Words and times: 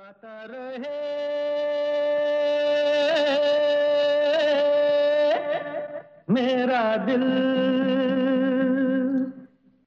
गाता 0.00 0.46
रहे। 0.50 0.98
मेरा 6.30 6.96
दिल। 6.96 7.24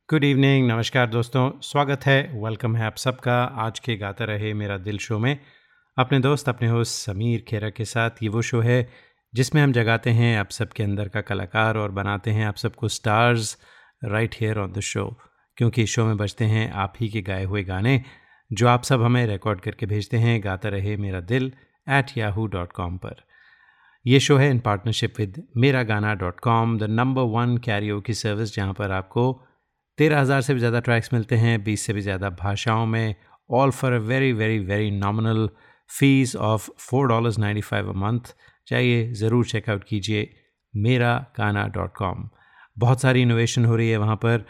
गुड 0.09 0.23
इवनिंग 0.23 0.67
नमस्कार 0.67 1.07
दोस्तों, 1.07 1.51
स्वागत 1.61 2.05
है 2.05 2.31
वेलकम 2.33 2.75
है 2.75 2.85
आप 2.85 2.95
सबका, 2.95 3.43
आज 3.43 3.79
के 3.79 3.95
गाता 3.95 4.25
रहे 4.25 4.53
मेरा 4.53 4.77
दिल 4.77 4.97
शो 4.97 5.19
में। 5.19 5.39
अपने 5.97 6.19
दोस्त, 6.19 6.49
अपने 6.49 6.67
होस्ट 6.67 6.93
समीर 6.93 7.45
खेरा 7.47 7.69
के 7.69 7.85
साथ 7.85 8.09
ये 8.23 8.29
वो 8.29 8.41
शो 8.41 8.61
है, 8.61 8.89
जिसमें 9.35 9.61
हम 9.61 9.71
जगाते 9.71 10.09
हैं 10.09 10.37
आप 10.39 10.49
सबके 10.49 10.83
अंदर 10.83 11.07
का 11.07 11.21
कलाकार 11.21 11.77
और 11.77 11.91
बनाते 11.91 12.31
हैं 12.31 12.45
आप 12.45 12.55
सबको 12.55 12.87
stars 12.87 13.57
right 14.03 14.35
here 14.41 14.59
on 14.59 14.71
the 14.71 14.79
show 14.79 15.19
क्योंकि 15.57 15.85
शो 15.85 16.05
में 16.05 16.17
बजते 16.17 16.45
हैं 16.45 16.71
आप 16.71 16.93
ही 17.01 17.09
के 17.09 17.21
गाए 17.21 17.43
हुए 17.43 17.63
गाने 17.63 18.03
जो 18.51 18.67
आप 18.67 18.83
सब 18.83 19.01
हमें 19.01 19.25
रिकॉर्ड 19.27 19.61
करके 19.61 19.85
भेजते 19.85 20.17
हैं, 20.17 20.43
गाता 20.43 20.69
रहे 20.69 20.95
मेरा 20.97 21.19
दिल 21.21 21.51
एट 21.87 22.17
याहू 22.17 22.45
डॉट 22.47 22.71
कॉम 22.71 22.97
पर। 22.97 23.23
यह 24.05 24.19
शो 24.19 24.37
है 24.37 24.49
इन 24.51 24.59
partnership 24.59 25.19
with 25.19 25.41
Mera 25.57 25.83
Gana 25.83 26.13
dot 26.15 26.39
com 26.39 26.77
the 26.79 26.89
number 26.91 27.21
one 27.31 27.57
karaoke 27.65 27.99
की 28.01 28.13
सर्विस 28.13 28.55
जहाँ 28.55 28.73
पर 28.73 28.91
आपको 28.91 29.31
तेरह 29.97 30.19
हज़ार 30.19 30.41
से 30.41 30.53
भी 30.53 30.59
ज़्यादा 30.59 30.79
ट्रैक्स 30.79 31.13
मिलते 31.13 31.35
हैं, 31.35 31.63
बीस 31.63 31.85
से 31.85 31.93
भी 31.93 32.01
ज़्यादा 32.01 32.29
भाषाओं 32.39 32.85
में 32.85 33.15
all 33.49 33.71
for 33.71 33.93
a 33.93 33.97
very 34.01 34.31
very 34.33 34.59
very 34.61 34.91
nominal 34.91 35.49
fees 35.89 36.35
of 36.35 36.69
four 36.79 37.07
dollars 37.07 37.39
ninety 37.39 37.61
five 37.61 37.89
a 37.89 37.93
month 37.97 38.33
चाहिए 38.67 39.11
ज़रूर 39.13 39.45
चेकआउट 39.45 39.83
कीजिए 39.83 40.29
मेरा 40.73 41.13
गाना 41.37 41.67
डॉट 41.75 41.93
कॉम 41.97 42.29
बहुत 42.77 43.01
सारी 43.01 43.21
इनोवेशन 43.21 43.65
हो 43.65 43.75
रही 43.75 43.89
है 43.89 43.97
वहाँ 43.97 44.15
पर। 44.25 44.45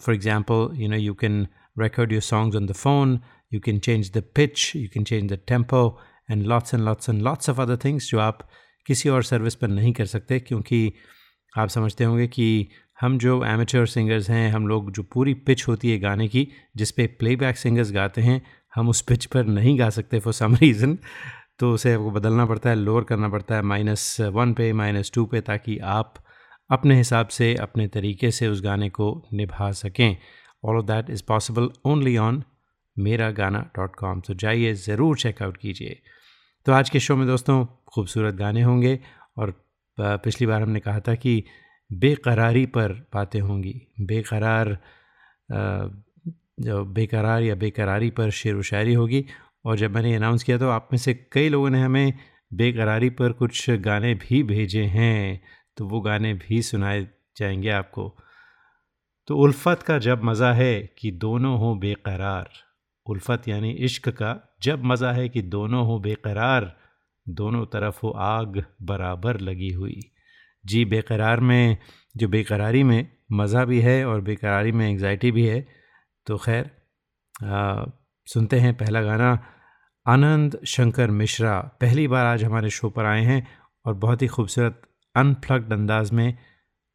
For 0.00 0.14
example 0.14 0.68
you 0.74 0.88
know 0.88 0.96
you 0.96 1.14
can 1.14 1.46
record 1.76 2.12
your 2.12 2.20
songs 2.20 2.56
on 2.56 2.66
the 2.66 2.74
phone. 2.74 3.20
You 3.50 3.60
can 3.60 3.80
change 3.80 4.12
the 4.12 4.22
pitch, 4.22 4.74
you 4.74 4.88
can 4.88 5.04
change 5.04 5.30
the 5.30 5.36
tempo, 5.36 5.98
and 6.30 6.46
lots 6.46 6.72
and 6.72 6.84
lots 6.84 7.08
and 7.08 7.22
lots 7.22 7.48
of 7.48 7.60
other 7.64 7.76
things 7.76 8.10
जो 8.10 8.18
आप 8.18 8.48
किसी 8.86 9.08
और 9.08 9.22
service 9.22 9.54
पर 9.54 9.68
नहीं 9.68 9.92
कर 9.92 10.06
सकते 10.06 10.40
क्योंकि 10.40 10.92
आप 11.58 11.68
समझते 11.68 12.04
होंगे 12.04 12.26
कि 12.26 12.68
हम 13.00 13.18
जो 13.18 13.44
एमेचर 13.44 13.86
सिंगर्स 13.86 14.30
हैं 14.30 14.52
हम 14.52 14.68
लोग 14.68 14.92
जो 14.92 15.02
पूरी 15.02 15.34
पिच 15.34 15.68
होती 15.68 15.90
है 15.90 15.98
गाने 15.98 16.28
की 16.28 16.48
जिस 16.76 16.90
पे 16.90 17.06
प्लेबैक 17.06 17.56
सिंगर्स 17.56 17.92
गाते 17.92 18.20
हैं 18.20 18.42
हम 18.74 18.88
उस 18.88 19.00
पिच 19.02 19.24
पर 19.24 19.46
नहीं 19.46 19.78
गा 19.78 19.90
सकते 19.90 20.20
फॉर 20.20 20.32
सम 20.32 20.54
रीज़न 20.54 20.98
तो 21.58 21.72
उसे 21.72 21.92
आपको 21.92 22.10
बदलना 22.10 22.46
पड़ता 22.46 22.70
है 22.70 22.76
लोअर 22.76 23.04
करना 23.04 23.28
पड़ता 23.28 23.54
है 23.54 23.62
माइनस 23.62 24.20
वन 24.20 24.54
पे 24.54 24.72
माइनस 24.72 25.10
टू 25.14 25.24
पे 25.26 25.40
ताकि 25.40 25.78
आप 25.78 26.14
अपने 26.70 26.96
हिसाब 26.96 27.28
से 27.28 27.54
अपने 27.54 27.88
तरीके 27.88 28.30
से 28.30 28.48
उस 28.48 28.62
गाने 28.62 28.88
को 28.88 29.28
निभा 29.32 29.72
सकें। 29.72 30.16
All 30.66 30.76
of 30.76 30.84
that 30.86 31.10
is 31.10 31.22
possible 31.28 31.68
only 31.84 32.16
on 32.16 32.42
Mera 32.96 33.30
Gana 33.30 33.58
dot 33.76 33.96
com 33.96 34.20
तो 34.20 34.34
जाइए, 34.34 34.72
ज़रूर 34.74 35.16
चेकआउट 35.18 35.56
कीजिए। 35.56 36.00
तो 36.66 36.72
आज 36.72 36.90
के 36.90 37.00
शो 37.00 37.16
में 37.16 37.26
दोस्तों, 37.26 37.64
खूबसूरत 37.94 38.34
गाने 38.34 38.62
होंगे 38.62 38.98
और 39.38 39.54
पिछली 39.98 40.46
बार 40.46 40.62
हमने 40.62 40.80
कहा 40.80 41.00
था 41.00 41.14
कि 41.14 41.42
बेकरारी 41.90 42.66
पर 42.66 42.92
बातें 43.14 43.40
होंगी। 43.40 43.74
बेकरार 44.00 44.78
जो 46.60 46.84
बेकरार 46.84 47.42
या 47.42 47.54
बेकरारी 47.54 48.10
पर 48.10 48.30
शेर 48.30 48.54
व 48.54 48.62
शायरी 48.62 48.94
होगी। 48.94 49.24
और 49.64 49.76
जब 49.76 49.94
मैंने 49.94 50.14
अनाउंस 50.14 50.42
किया 50.44 50.58
तो 50.58 50.68
आप 50.68 50.88
में 50.92 50.98
से 50.98 51.14
कई 51.32 51.48
लोगों 51.48 51.70
ने 51.70 51.80
हमें 51.82 52.12
बेकरारी 52.54 53.10
पर 53.10 53.32
कुछ 53.32 53.70
गाने 53.70 54.14
भी 54.14 54.42
भेजे 54.42 54.84
हैं। 54.84 55.40
तो 55.76 55.86
वो 55.88 56.00
गाने 56.00 56.32
भी 56.34 56.62
सुनाए 56.62 57.02
जाएँगे 57.36 57.70
आपको। 57.70 58.16
तो 59.28 59.36
उल्फ़त 59.36 59.82
का 59.82 59.98
जब 59.98 60.22
मज़ा 60.22 60.52
है 60.52 60.74
कि 60.98 61.10
दोनों 61.12 61.58
हों 61.58 61.78
बेकरार, 61.78 62.48
उल्फ़त 63.06 63.48
यानी 63.48 63.70
इश्क 63.86 64.08
का, 64.08 64.56
जब 64.62 64.84
मज़ा 64.84 65.12
है 65.12 65.28
कि 65.28 65.42
दोनों 65.44 65.84
हों 65.86 66.00
बेकरार, 66.02 66.74
दोनों 67.26 67.64
तरफ़ 67.66 67.98
हो 68.02 68.10
आग 68.10 68.62
बराबर 68.82 69.40
लगी 69.40 69.70
हुई। 69.70 70.00
जी, 70.64 70.84
बेकरार 70.84 71.40
में, 71.40 71.76
जो 72.16 72.28
बेकरारी 72.28 72.82
में 72.82 73.08
मज़ा 73.32 73.64
भी 73.64 73.80
है 73.80 74.04
और 74.06 74.20
बेकरारी 74.20 74.72
में 74.72 74.88
एंग्जाइटी 74.88 75.30
भी 75.30 75.46
है 75.46 75.66
तो 76.26 76.36
खैर 76.38 76.70
सुनते 78.26 78.58
हैं 78.58 78.72
पहला 78.74 79.02
गाना, 79.02 79.38
आनंद 80.06 80.58
शंकर 80.66 81.10
मिश्रा। 81.12 81.58
पहली 81.80 82.06
बार 82.08 82.26
आज 82.26 82.44
हमारे 82.44 82.70
शो 82.70 82.90
पर 82.90 83.04
आए 83.04 83.22
हैं 83.22 83.46
और 83.84 83.94
बहुत 83.96 84.22
ही 84.22 84.26
खूबसूरत 84.28 84.80
अनफ्लग्ड 85.14 85.72
अंदाज 85.72 86.10
में 86.12 86.36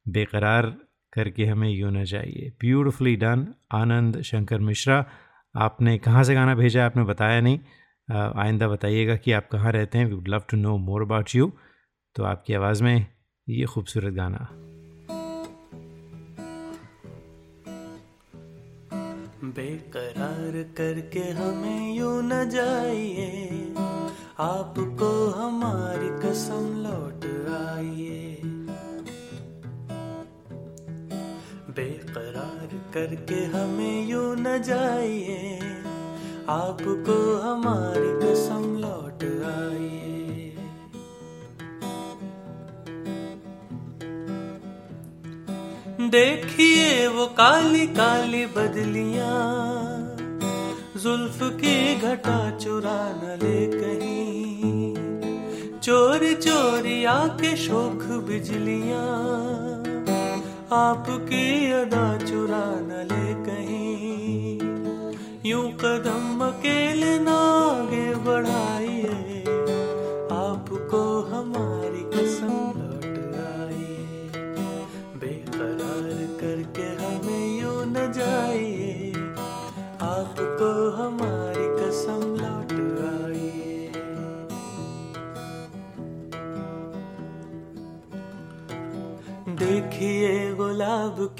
बेकरार 0.05 0.73
करके 1.13 1.45
हमें 1.45 1.69
यूँ 1.69 1.91
न 1.91 2.03
चाहिए 2.05 2.51
ब्यूटिफुली 2.61 3.15
डन 3.15 3.47
आनंद 3.73 4.21
शंकर 4.21 4.59
मिश्रा। 4.61 5.05
आपने 5.55 5.97
कहाँ 5.97 6.23
से 6.23 6.33
गाना 6.35 6.55
भेजा 6.55 6.85
आपने 6.85 7.03
बताया 7.03 7.41
नहीं। 7.41 7.59
आइंदा 8.37 8.67
बताइएगा 8.67 9.15
कि 9.15 9.31
आप 9.31 9.47
कहाँ 9.51 9.71
रहते 9.71 9.97
हैं। 9.97 10.05
We 10.05 10.13
would 10.13 10.27
love 10.27 10.43
to 10.49 10.57
know 10.57 10.77
more 10.79 11.01
about 11.01 11.35
you 11.35 11.51
तो 12.15 12.23
आपकी 12.23 12.53
आवाज़ 12.53 12.83
में 12.83 13.05
ये 13.47 13.65
खूबसूरत 13.65 14.13
गाना। 14.13 14.47
बेकरार 19.51 20.63
करके 20.77 21.23
हमें 21.31 21.95
यूँ 21.95 22.21
न 22.23 22.49
जाइए। 22.49 23.73
आपको 24.39 25.09
हमारी 25.31 26.09
कसम 26.21 26.67
लौट 26.83 27.25
आइए। 27.57 28.40
बेकरार 31.81 32.73
करके 32.93 33.35
हमें 33.45 34.07
यू 34.07 34.21
न 34.35 34.57
जाइए। 34.61 35.59
आपको 36.49 37.15
हमारी 37.37 38.11
कसम 38.19 38.65
लौट 38.77 39.23
आइए। 39.47 40.51
देखिए 46.09 47.07
वो 47.07 47.25
काली 47.25 47.87
काली 47.87 48.45
बदलियाँ, 48.45 49.37
जुल्फ 50.97 51.39
की 51.41 51.95
घटा 51.95 52.39
चुरा 52.57 52.99
न 53.15 53.37
ले 53.43 53.59
कहीं। 53.73 54.95
चोरी 55.79 56.33
चोरी 56.35 57.03
आके 57.05 57.55
शोख 57.57 58.03
बिजलियाँ 58.27 59.80
आपकी 60.73 61.71
अदा 61.71 62.17
चुरा 62.17 62.65
न 62.81 62.99
ले 63.11 63.33
कहीं। 63.45 64.59
यूँ 65.45 65.71
कदम 65.71 66.45
अकेले 66.47 67.19
ना 67.19 67.35
आगे 67.71 68.15
बढ़ाइए। 68.15 69.30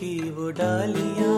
की 0.01 0.29
वो 0.35 0.50
डालियाँ 0.57 1.31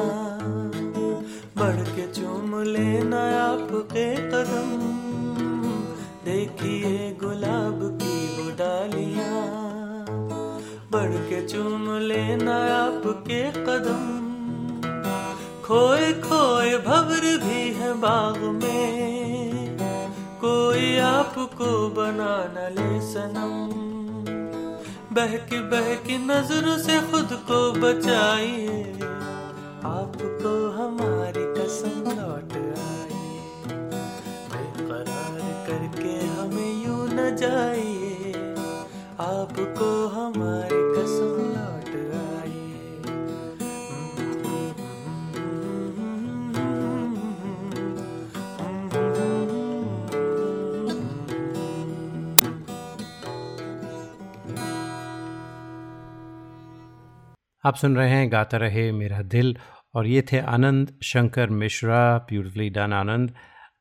आप 57.65 57.75
सुन 57.75 57.95
रहे 57.98 58.10
हैं, 58.10 58.31
गाता 58.31 58.57
रहे 58.57 58.92
मेरा 58.92 59.21
दिल। 59.21 59.57
और 59.95 60.07
ये 60.07 60.21
थे 60.21 60.39
आनंद, 60.39 61.00
शंकर 61.04 61.50
मिश्रा, 61.50 62.18
ब्यूटिफुली 62.18 62.69
डन 62.69 62.94
आनंद। 62.94 63.33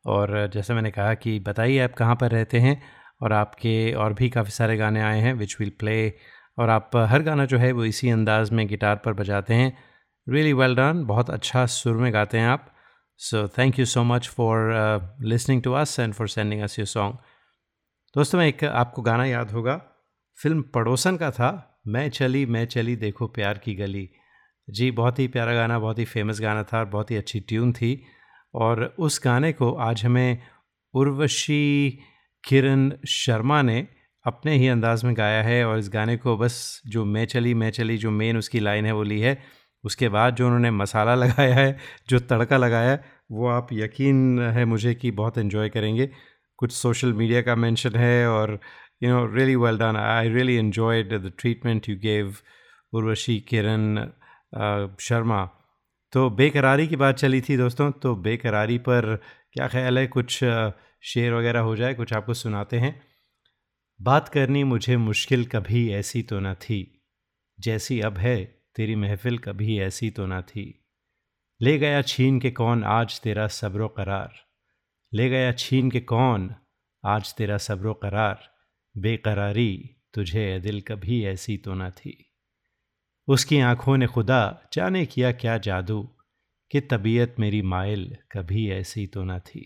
और 0.06 0.50
जैसे 0.54 0.74
मैंने 0.74 0.90
कहा 0.90 1.14
कि 1.14 1.38
बताइए 1.40 1.78
आप 1.78 1.92
कहाँ 1.92 2.16
पर 2.16 2.30
रहते 2.30 2.58
हैं? 2.58 2.82
और 3.22 3.32
आपके 3.32 3.92
और 3.92 4.12
भी 4.12 4.28
काफ़ी 4.30 4.50
सारे 4.50 4.76
गाने 4.76 5.02
आए 5.02 5.20
हैं 5.20 5.34
विच 5.34 5.56
विल 5.60 5.72
प्ले 5.78 6.12
और 6.58 6.70
आप 6.70 6.90
हर 6.96 7.22
गाना 7.22 7.44
जो 7.44 7.58
है 7.58 7.72
वो 7.72 7.84
इसी 7.84 8.10
अंदाज 8.10 8.50
में 8.50 8.66
गिटार 8.68 8.96
पर 8.96 9.12
बजाते 9.12 9.54
हैं। 9.54 9.78
रियली 10.28 10.52
वेल 10.52 10.74
डन 10.76 11.04
बहुत 11.04 11.30
अच्छा 11.30 11.66
सुर 11.66 11.96
में 11.96 12.12
गाते 12.12 12.38
हैं 12.38 12.48
आप। 12.48 12.74
So 13.16 13.48
thank 13.48 13.78
you 13.78 13.84
so 13.84 14.04
much 14.04 14.28
for 14.28 15.16
listening 15.22 15.62
to 15.62 15.72
us 15.72 15.98
and 16.00 16.14
for 16.14 16.28
sending 16.28 16.62
us 16.62 16.78
your 16.78 16.86
song 16.86 17.16
दोस्तों 18.14 18.38
मैं 18.38 18.46
एक 18.46 18.64
आपको 18.64 19.02
गाना 19.02 19.24
याद 19.24 19.50
होगा। 19.50 19.76
फ़िल्म 20.38 20.62
पड़ोसन 20.62 21.16
का 21.16 21.30
था। 21.30 21.71
मैं 21.86 22.08
चली 22.10 22.46
मैं 22.46 22.64
चली, 22.66 22.96
देखो 22.96 23.26
प्यार 23.26 23.58
की 23.58 23.74
गली। 23.74 24.10
जी, 24.70 24.90
बहुत 24.90 25.18
ही 25.18 25.28
प्यारा 25.28 25.54
गाना, 25.54 25.78
बहुत 25.78 25.98
ही 25.98 26.04
फ़ेमस 26.04 26.40
गाना 26.40 26.62
था 26.62 26.78
और 26.78 26.84
बहुत 26.84 27.10
ही 27.10 27.16
अच्छी 27.16 27.40
ट्यून 27.40 27.72
थी। 27.72 28.02
और 28.54 28.94
उस 28.98 29.20
गाने 29.24 29.52
को 29.52 29.72
आज 29.72 30.04
हमें 30.04 30.38
उर्वशी 30.94 31.98
किरण 32.44 32.92
शर्मा 33.08 33.62
ने 33.62 33.88
अपने 34.26 34.56
ही 34.56 34.68
अंदाज 34.68 35.04
में 35.04 35.16
गाया 35.16 35.42
है 35.42 35.64
और 35.64 35.78
इस 35.78 35.90
गाने 35.92 36.16
को 36.16 36.36
बस 36.36 36.82
जो 36.86 37.04
मैं 37.04 37.26
चली 37.26 37.54
मैं 37.54 37.70
चली, 37.70 37.96
जो 37.98 38.10
मेन 38.10 38.36
उसकी 38.36 38.60
लाइन 38.60 38.86
है 38.86 38.92
वो 38.92 39.02
ली 39.02 39.20
है। 39.20 39.42
उसके 39.84 40.08
बाद 40.08 40.34
जो 40.34 40.46
उन्होंने 40.46 40.70
मसाला 40.70 41.14
लगाया 41.14 41.54
है, 41.54 41.78
जो 42.08 42.18
तड़का 42.18 42.56
लगाया 42.56 42.90
है 42.90 43.04
वो 43.30 43.48
आप 43.48 43.68
यकीन 43.72 44.40
है 44.40 44.64
मुझे 44.64 44.94
कि 44.94 45.10
बहुत 45.10 45.38
इन्जॉय 45.38 45.68
करेंगे। 45.68 46.10
कुछ 46.56 46.72
सोशल 46.72 47.12
मीडिया 47.12 47.42
का 47.42 47.54
मेंशन 47.54 47.94
है 47.96 48.28
और 48.28 48.60
you 49.02 49.10
know 49.10 49.24
really 49.34 49.56
well 49.56 49.78
done 49.78 49.96
I 49.96 50.28
really 50.28 50.56
enjoyed 50.58 51.14
the 51.18 51.32
treatment 51.38 51.88
you 51.88 51.96
gave 51.96 52.34
Urvashi 52.92 53.40
Kiran 53.40 53.96
Sharma 55.00 55.44
तो 56.12 56.30
बेकरारी 56.30 56.88
की 56.88 56.96
बात 56.96 57.16
चली 57.16 57.40
थी 57.40 57.56
दोस्तों 57.56 57.90
तो 57.92 58.14
बेकरारी 58.16 58.78
पर 58.78 59.16
क्या 59.52 59.68
ख्याल 59.68 59.98
है? 59.98 60.06
कुछ 60.06 60.38
शेर 61.02 61.34
वगैरह 61.34 61.60
हो 61.60 61.76
जाए, 61.76 61.94
कुछ 61.94 62.12
आपको 62.12 62.34
सुनाते 62.34 62.78
हैं। 62.78 63.00
बात 64.00 64.28
करनी 64.28 64.64
मुझे 64.64 64.96
मुश्किल 64.96 65.44
कभी 65.46 65.92
ऐसी 65.92 66.22
तो 66.22 66.40
न 66.40 66.54
थी। 66.54 67.02
जैसी 67.60 68.00
अब 68.00 68.18
है, 68.18 68.36
तेरी 68.76 68.96
महफिल 68.96 69.38
कभी 69.38 69.78
ऐसी 69.80 70.10
तो 70.10 70.26
न 70.26 70.40
थी। 70.42 70.84
ले 71.60 71.78
गया 71.78 72.02
छीन 72.02 72.40
के 72.40 72.50
कौन 72.50 72.84
आज 72.84 73.20
तेरा 73.20 73.46
सब्र 73.46 73.86
करार 73.86 74.32
ले 75.12 75.28
गया 75.28 75.52
छीन 75.52 75.90
के 75.90 76.00
कौन 76.00 76.54
आज 77.04 77.34
तेरा 77.34 77.56
सब्र 77.58 77.92
करार 77.92 78.51
बेकरारी 78.94 79.96
तुझे 80.14 80.58
दिल 80.60 80.80
कभी 80.80 81.24
ऐसी 81.24 81.56
तो 81.56 81.74
न 81.74 81.90
थी। 81.90 82.16
उसकी 83.28 83.58
आँखों 83.60 83.96
ने 83.96 84.06
खुदा 84.06 84.40
जाने 84.72 85.04
किया 85.06 85.32
क्या 85.32 85.56
जादू 85.58 86.02
कि 86.70 86.80
तबीयत 86.80 87.34
मेरी 87.40 87.62
माइल 87.62 88.16
कभी 88.32 88.68
ऐसी 88.70 89.06
तो 89.06 89.24
न 89.24 89.38
थी। 89.38 89.62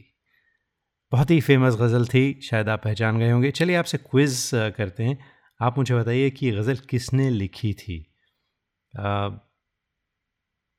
बहुत 1.13 1.31
ही 1.31 1.41
फ़ेमस 1.41 1.77
गज़ल 1.77 2.07
थी 2.07 2.41
शायद 2.43 2.69
आप 2.69 2.83
पहचान 2.85 3.19
गए 3.19 3.31
होंगे। 3.31 3.51
चलिए 3.51 3.77
आपसे 3.77 3.99
क्विज़ 3.99 4.51
करते 4.77 5.05
हैं। 5.05 5.19
आप 5.61 5.79
मुझे 5.79 5.95
बताइए 5.95 6.31
कि 6.31 6.51
गज़ल 6.51 6.77
किसने 6.91 7.29
लिखी 7.31 7.73
थी? 7.75 7.99
आ, 8.95 9.29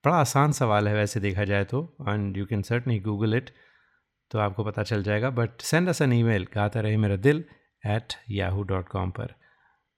बड़ा 0.03 0.15
आसान 0.15 0.51
सवाल 0.51 0.87
है 0.87 0.93
वैसे 0.93 1.19
देखा 1.19 1.43
जाए 1.43 1.63
तो 1.65 1.81
एंड 2.09 2.37
यू 2.37 2.45
कैन 2.45 2.61
सर्ट 2.61 2.87
नहीं 2.87 3.01
गूगल 3.01 3.35
इट 3.35 3.49
तो 4.31 4.39
आपको 4.39 4.63
पता 4.63 4.83
चल 4.83 5.03
जाएगा 5.03 5.29
but 5.29 5.61
send 5.61 5.89
us 5.89 6.01
an 6.01 6.13
email 6.13 6.47
गाता 6.55 6.81
रहे 6.81 6.97
मेरा 6.97 7.15
दिल 7.15 7.43
एट 7.85 8.13
याहू 8.29 8.63
डॉट 8.63 8.87
कॉम 8.87 9.11
पर। 9.11 9.33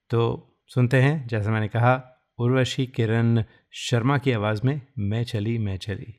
तो 0.09 0.45
सुनते 0.67 1.01
हैं, 1.01 1.27
जैसा 1.27 1.51
मैंने 1.51 1.67
कहा, 1.67 2.25
उर्वशी 2.37 2.85
किरण 2.87 3.43
शर्मा 3.71 4.17
की 4.17 4.31
आवाज़ 4.31 4.61
में, 4.65 4.81
मैं 4.99 5.23
चली 5.23 5.57
मैं 5.57 5.77
चली। 5.77 6.15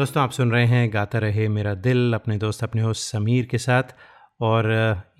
दोस्तों 0.00 0.22
आप 0.22 0.30
सुन 0.30 0.50
रहे 0.50 0.66
हैं 0.66 0.92
गाता 0.92 1.18
रहे 1.18 1.48
मेरा 1.48 1.74
दिल 1.84 2.14
अपने 2.14 2.36
दोस्त 2.38 2.62
अपने 2.64 2.82
होस्ट 2.82 3.02
समीर 3.02 3.46
के 3.46 3.58
साथ। 3.58 3.82
और 4.40 4.68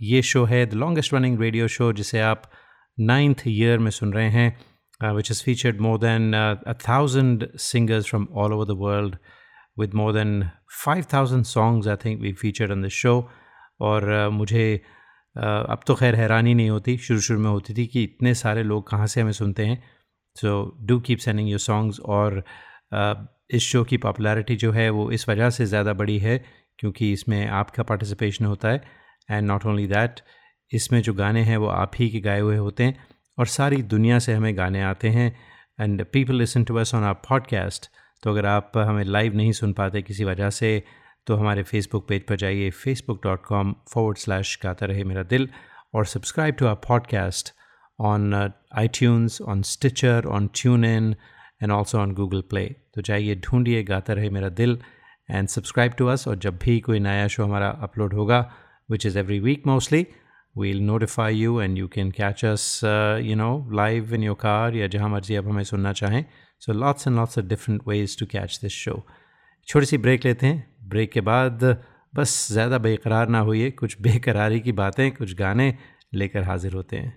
ये 0.03 0.23
शो 0.23 0.45
है 0.45 0.65
the 0.67 0.75
longest 0.75 1.15
running 1.15 1.41
radio 1.41 1.67
show 1.69 1.93
जिसे 1.93 2.21
आप 2.21 2.43
नाइन्थ 3.01 3.43
ईयर 3.47 3.79
में 3.79 3.91
सुन 3.91 4.13
रहे 4.13 4.31
हैं 4.31 5.15
which 5.15 5.31
is 5.31 5.43
featured 5.45 5.81
more 5.81 5.99
than 5.99 6.33
a 6.67 6.73
thousand 6.89 7.47
singers 7.57 8.07
from 8.07 8.27
all 8.33 8.53
over 8.53 8.65
the 8.65 8.77
world 8.77 9.17
with 9.79 9.95
more 9.95 10.13
than 10.13 10.49
five 10.85 11.05
thousand 11.15 11.45
songs 11.45 11.89
I 11.89 11.97
think 11.97 12.21
we 12.21 12.33
featured 12.33 12.73
on 12.73 12.83
the 12.83 12.89
show 12.89 13.31
और 13.81 14.27
uh, 14.27 14.33
मुझे 14.33 14.83
uh, 15.37 15.45
अब 15.45 15.81
तो 15.87 15.95
खैर 15.95 16.15
हैरानी 16.15 16.55
नहीं 16.55 16.71
होती 16.71 16.97
शुरू 16.99 17.21
शुरू 17.21 17.41
में 17.41 17.51
होती 17.51 17.75
थी 17.75 17.87
कि 17.87 18.05
इतने 18.05 18.35
सारे 18.35 18.63
लोग 18.63 18.89
कहाँ 18.91 19.07
से 19.07 19.21
हमें 19.21 19.33
सुनते 19.33 19.67
हैं। 19.67 19.83
So 20.37 20.77
do 20.81 21.01
keep 21.01 21.19
sending 21.19 21.51
your 21.51 21.59
songs 21.59 22.01
और 22.01 22.41
uh, 22.41 22.70
इस 22.93 23.63
शो 23.63 23.83
की 23.85 23.97
पॉपुलैरिटी 23.97 24.57
जो 24.57 24.73
है 24.73 24.89
वो 24.91 25.11
इस 25.11 25.29
वजह 25.29 25.51
से 25.51 25.67
ज़्यादा 25.67 25.93
बड़ी 25.93 26.19
है 26.19 26.39
क्योंकि 26.79 27.13
इसमें 27.13 27.47
आपका 27.47 27.83
पार्टिसिपेशन 27.83 28.45
होता 28.45 28.69
है 28.69 28.83
एंड 29.31 29.47
नॉट 29.47 29.67
ओनली 29.67 29.87
दैट 29.87 30.21
इसमें 30.73 31.01
जो 31.03 31.15
गाने 31.15 31.43
हैं 31.43 31.57
वो 31.57 31.67
आप 31.69 31.93
ही 31.97 32.09
के 32.11 32.21
गाए 32.21 32.41
हुए 32.41 32.57
होते 32.57 32.85
हैं 32.85 33.07
और 33.39 33.47
सारी 33.47 33.83
दुनिया 33.89 34.19
से 34.19 34.35
हमें 34.35 34.57
गाने 34.57 34.83
आते 34.83 35.09
हैं 35.09 35.31
and 35.81 36.05
people 36.05 36.35
listen 36.35 36.65
to 36.65 36.77
us 36.77 36.95
on 36.95 37.05
our 37.05 37.15
podcast 37.29 37.91
तो 38.23 38.31
अगर 38.31 38.47
आप 38.47 38.73
हमें 38.79 39.05
लाइव 39.05 39.37
नहीं 39.37 39.53
सुन 39.53 39.73
पाते 39.73 40.03
किसी 40.03 40.25
वजह 40.25 40.51
से 40.51 40.83
तो 41.27 41.37
हमारे 41.37 41.63
फेसबुक 41.63 42.07
पेज 42.09 42.23
पर 42.23 42.37
जाइए 42.37 42.71
Facebook 42.75 43.21
dot 43.25 43.45
com 43.45 43.75
forward 43.93 44.19
slash 44.19 44.59
Gaata 44.63 44.87
Rahe 44.87 45.05
Mera 45.05 45.23
Dil 45.23 45.49
और 45.95 46.07
subscribe 46.07 46.55
to 46.55 46.67
our 46.67 46.75
podcast 46.89 47.53
on 47.99 48.35
iTunes 48.89 49.41
on 49.43 49.63
Stitcher 49.63 50.27
on 50.27 50.51
TuneIn 50.85 51.15
and 51.63 51.73
also 51.73 51.99
on 51.99 52.13
Google 52.15 52.41
Play 52.51 52.65
तो 52.95 53.03
जाइए 53.03 53.35
ढूंढिए 53.45 53.83
गाता 53.83 54.13
रहे 54.13 54.31
मेरा 54.31 54.49
दिल 54.63 54.79
एंड 55.31 55.49
सब्सक्राइब 55.49 55.93
टू 55.99 56.07
अस 56.07 56.29
और 56.29 56.39
जब 56.39 56.59
भी 56.63 56.81
कोई 56.81 56.99
नया 57.01 57.29
शो 57.29 57.45
हमारा 57.45 57.69
अपलोड 57.83 58.15
होगा 58.15 58.41
which 58.91 59.07
is 59.07 59.19
every 59.19 59.41
week 59.41 59.67
mostly 59.67 60.07
notify 60.87 61.31
you 61.31 61.59
and 61.65 61.79
you 61.79 61.89
can 61.89 62.09
catch 62.11 62.41
us 62.45 62.63
uh, 62.83 63.19
you 63.23 63.35
know 63.41 63.51
live 63.71 64.13
in 64.17 64.23
your 64.27 64.35
car 64.39 64.75
या 64.77 64.87
जहाँ 64.87 65.09
मर्ज़ी 65.09 65.37
आप 65.37 65.47
हमें 65.47 65.63
सुनना 65.65 65.93
चाहें। 65.93 66.25
So 66.61 66.73
lots 66.73 67.07
and 67.07 67.17
lots 67.17 67.39
of 67.39 67.45
different 67.53 67.87
ways 67.89 68.19
to 68.21 68.27
catch 68.27 68.59
this 68.63 68.73
show 68.73 68.95
छोटी 69.69 69.87
सी 69.87 69.99
ब्रेक 69.99 70.25
लेते 70.25 70.47
हैं। 70.47 70.75
ब्रेक 70.89 71.13
के 71.13 71.21
बाद 71.21 71.65
बस 72.15 72.49
ज़्यादा 72.53 72.79
बेकरार 72.79 73.29
ना 73.29 73.39
होइए। 73.39 73.71
कुछ 73.71 73.97
बेकरारी 74.03 74.61
की 74.61 74.73
बातें 74.73 75.11
कुछ 75.13 75.35
गाने 75.37 75.75
लेकर 76.15 76.43
हाजिर 76.43 76.73
होते 76.73 76.97
हैं। 76.97 77.17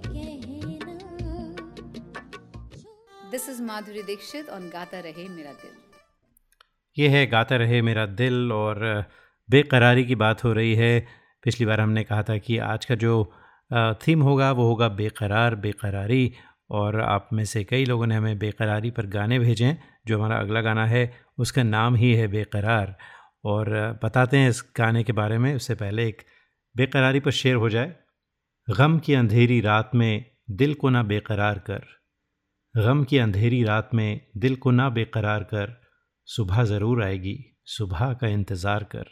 This 3.31 3.49
is 3.49 3.61
Madhuri 3.61 4.01
Dixit 4.03 4.49
on 4.49 4.69
Gaata 4.69 4.99
Rahe 4.99 5.27
Mera 5.29 5.51
दिल 5.51 5.71
ये 6.97 7.07
है 7.07 7.25
गाता 7.27 7.55
रहे 7.55 7.81
मेरा 7.81 8.05
दिल 8.05 8.51
और 8.51 9.05
बेकरारी 9.49 10.03
की 10.05 10.15
बात 10.15 10.43
हो 10.43 10.51
रही 10.53 10.73
है। 10.75 11.07
पिछली 11.43 11.65
बार 11.65 11.81
हमने 11.81 12.03
कहा 12.03 12.23
था 12.23 12.37
कि 12.37 12.57
आज 12.57 12.85
का 12.85 12.95
जो 12.95 13.13
थीम 14.01 14.21
होगा, 14.21 14.51
वो 14.51 14.63
होगा 14.63 14.87
बेकरार, 14.87 15.55
बेकरारी 15.55 16.33
और 16.69 16.99
आप 17.01 17.29
में 17.33 17.45
से 17.45 17.63
कई 17.63 17.85
लोगों 17.85 18.07
ने 18.07 18.15
हमें 18.15 18.39
बेकरारी 18.39 18.91
पर 18.91 19.05
गाने 19.05 19.39
भेजे 19.39 19.65
हैं, 19.65 19.83
जो 20.07 20.17
हमारा 20.17 20.39
अगला 20.39 20.61
गाना 20.61 20.85
है, 20.85 21.03
उसका 21.37 21.63
नाम 21.63 21.95
ही 21.95 22.13
है 22.15 22.27
बेकरार। 22.27 22.97
और 23.45 23.99
बताते 24.03 24.37
हैं 24.37 24.49
इस 24.49 24.63
गाने 24.77 25.03
के 25.03 25.13
बारे 25.13 25.37
में, 25.37 25.55
उससे 25.55 25.75
पहले 25.75 26.07
एक 26.07 26.21
बेकरारी 26.75 27.19
पर 27.19 27.31
शेर 27.31 27.55
हो 27.55 27.69
जाए। 27.69 27.95
गम 28.77 28.99
की 28.99 29.13
अंधेरी 29.13 29.61
रात 29.61 29.91
में 29.95 30.25
दिल 30.51 30.73
को 30.73 30.89
ना 30.89 31.03
बेकरार 31.03 31.59
कर। 31.59 32.00
गम 32.75 33.03
की 33.03 33.17
अंधेरी 33.17 33.63
रात 33.63 33.89
में 33.93 34.21
दिल 34.37 34.55
को 34.55 34.71
ना 34.71 34.87
बेकरार 34.89 35.43
कर 35.43 35.73
सुबह 36.27 36.63
ज़रूर 36.63 37.03
आएगी 37.03 37.35
सुबह 37.67 38.13
का 38.13 38.27
इंतज़ार 38.27 38.83
कर। 38.91 39.07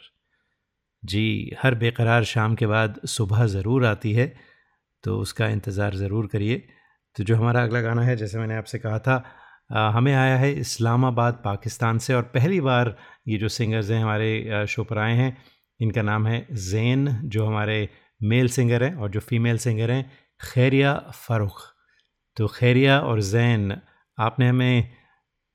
जी 1.02 1.56
हर 1.62 1.74
बेकरार 1.74 2.24
शाम 2.24 2.54
के 2.54 2.66
बाद 2.66 3.00
सुबह 3.06 3.44
ज़रूर 3.46 3.84
आती 3.86 4.12
है 4.12 4.26
तो 5.04 5.18
उसका 5.18 5.48
इंतज़ार 5.48 5.94
ज़रूर 5.96 6.26
करिए। 6.26 6.56
तो 7.16 7.24
जो 7.24 7.36
हमारा 7.36 7.62
अगला 7.62 7.80
गाना 7.80 8.02
है 8.02 8.16
जैसे 8.16 8.38
मैंने 8.38 8.56
आपसे 8.56 8.78
कहा 8.78 8.98
था 8.98 9.16
अ, 9.70 9.90
हमें 9.94 10.14
आया 10.14 10.36
है 10.36 10.52
इस्लामाबाद 10.60 11.40
पाकिस्तान 11.44 11.98
से 11.98 12.14
और 12.14 12.22
पहली 12.34 12.60
बार 12.60 12.96
ये 13.28 13.38
जो 13.38 13.48
सिंगर्स 13.50 13.90
हैं 13.90 14.02
हमारे 14.02 14.66
शो 14.68 14.84
पर 14.84 14.98
आए 14.98 15.14
हैं 15.16 15.36
इनका 15.80 16.02
नाम 16.02 16.26
है 16.26 16.46
जैन 16.62 17.08
जो 17.26 17.46
हमारे 17.46 17.88
मेल 18.22 18.48
सिंगर 18.48 18.84
हैं 18.84 18.94
और 18.94 19.10
जो 19.10 19.20
फीमेल 19.20 19.58
सिंगर 19.58 19.90
हैं 19.90 20.10
खैरिया 20.40 20.94
फ़ारुख। 21.16 21.60
तो 22.40 22.46
खैरिया 22.48 22.98
और 23.00 23.20
जैन, 23.20 23.76
आपने 24.18 24.48
हमें 24.48 24.90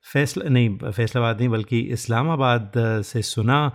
फैसला, 0.06 0.48
नहीं, 0.48 0.76
फैसलाबाद 0.78 1.38
नहीं, 1.38 1.48
बल्कि 1.48 1.80
इस्लामाबाद 1.92 2.72
से 3.04 3.22
सुना 3.22 3.72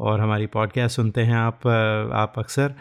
और 0.00 0.20
हमारी 0.20 0.46
पॉडकास्ट 0.46 0.96
सुनते 0.96 1.22
हैं 1.22 1.34
आप 1.34 1.66
आप 2.14 2.38
अक्सर 2.38 2.74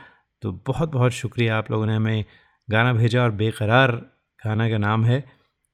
तो 0.44 0.52
बहुत 0.68 0.92
बहुत 0.92 1.12
शुक्रिया 1.12 1.58
आप 1.58 1.72
लोगों 1.72 1.86
ने 1.86 1.96
हमें 1.96 2.26
गाना 2.68 2.94
भेजा 2.94 3.24
और 3.24 3.32
बेकरार 3.32 3.92
गाना 4.40 4.70
का 4.70 4.78
नाम 4.78 5.06
है। 5.06 5.20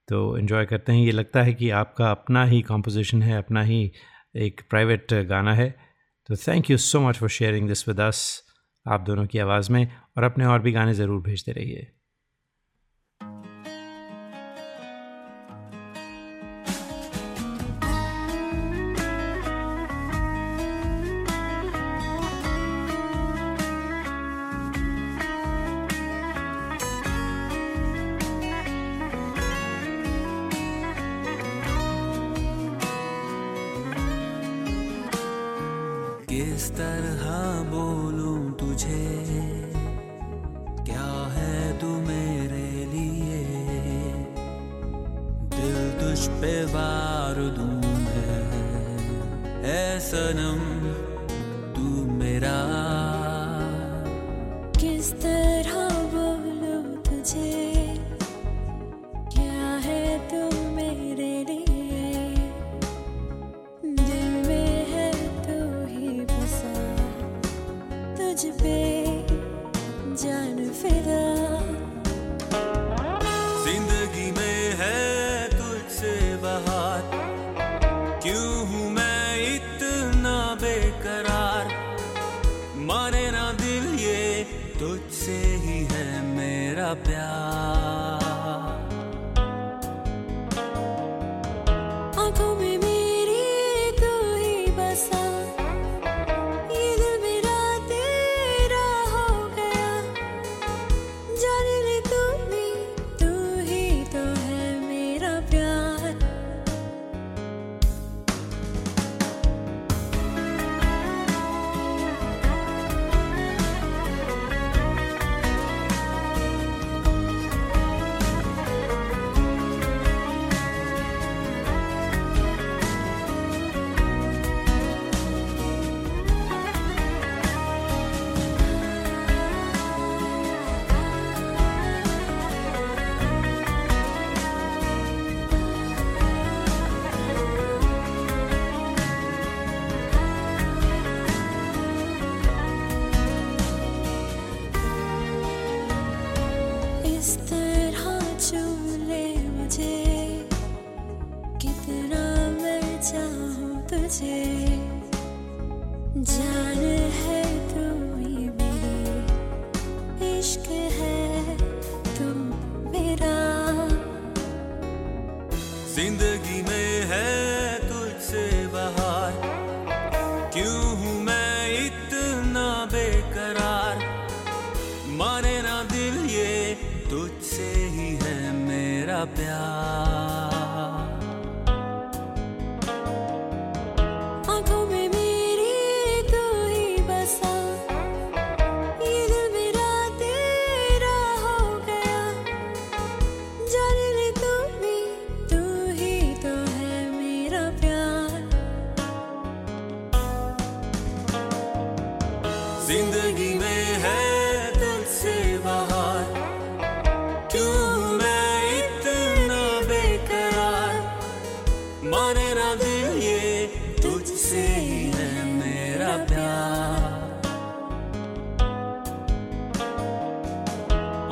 तो 0.08 0.38
इन्जॉय 0.38 0.66
करते 0.66 0.92
हैं, 0.92 1.00
ये 1.00 1.12
लगता 1.12 1.42
है 1.44 1.54
कि 1.54 1.70
आपका 1.70 2.12
अपना 2.12 2.44
ही 2.46 2.62
कॉम्पोजिशन 2.62 3.22
है, 3.22 3.38
अपना 3.38 3.64
ही 3.64 3.92
एक 4.36 4.62
प्राइवेट 4.70 5.14
गाना 5.14 5.54
है। 5.54 5.70
तो 6.30 6.36
thank 6.38 6.70
you 6.72 6.78
so 6.78 7.02
much 7.02 7.18
for 7.18 7.30
sharing 7.30 7.68
this 7.68 7.88
with 7.88 8.00
us 8.00 8.26
आप 8.86 9.02
दोनों 9.02 9.26
की 9.26 9.40
आवाज़ 9.40 9.72
में, 9.72 9.86
और 10.18 10.24
अपने 10.24 10.46
और 10.46 10.62
भी 10.62 10.72
गाने 10.72 10.94
ज़रूर 10.94 11.22
भेजते 11.22 11.52
रहिए। 11.52 11.88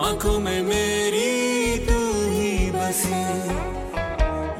आँखों 0.08 0.40
में 0.40 0.62
मेरी 0.64 1.78
तू 1.86 1.96
ही 2.32 2.72
बसी 2.72 3.18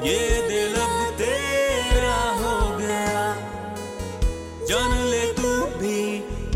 ये 0.08 0.18
दिल 0.48 0.74
अब 0.74 1.14
तेरा 1.18 2.16
हो 2.40 2.56
गया। 2.78 3.22
जान 4.66 4.96
ले 5.06 5.22
तू 5.32 5.52
भी, 5.78 6.02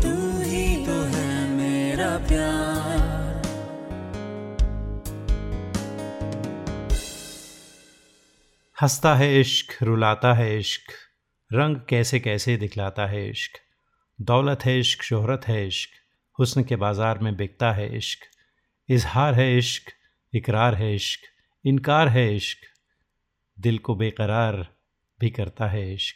तू 0.01 0.11
ही 0.41 0.65
तो 0.85 0.97
है 1.13 1.31
मेरा 1.49 2.09
प्यार। 2.27 3.41
हंसता 8.81 9.15
है 9.15 9.39
इश्क, 9.39 9.73
रुलाता 9.83 10.33
है 10.33 10.59
इश्क। 10.59 10.91
रंग 11.51 11.77
कैसे 11.89 12.19
कैसे 12.19 12.57
दिखलाता 12.57 13.05
है 13.05 13.29
इश्क। 13.29 13.57
दौलत 14.21 14.65
है 14.65 14.79
इश्क, 14.79 15.03
शोहरत 15.03 15.47
है 15.47 15.67
इश्क। 15.67 15.89
हुस्न 16.39 16.63
के 16.63 16.75
बाज़ार 16.75 17.19
में 17.19 17.35
बिकता 17.35 17.71
है 17.71 17.97
इश्क। 17.97 18.29
इजहार 18.89 19.33
है 19.33 19.57
इश्क, 19.57 19.91
इकरार 20.33 20.75
है 20.75 20.93
इश्क, 20.95 21.19
इनकार 21.65 22.07
है 22.07 22.35
इश्क। 22.35 22.57
दिल 23.57 23.77
को 23.77 23.95
बेकरार 23.95 24.55
भी 25.19 25.29
करता 25.29 25.67
है 25.67 25.93
इश्क। 25.93 26.15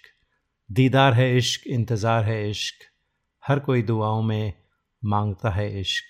दीदार 0.69 1.13
है 1.13 1.37
इश्क, 1.37 1.67
इंतज़ार 1.67 2.23
है 2.23 2.49
इश्क। 2.49 2.85
हर 3.43 3.59
कोई 3.59 3.81
दुआओं 3.81 4.21
में 4.21 4.53
माँगता 5.05 5.49
है 5.49 5.79
इश्क। 5.79 6.03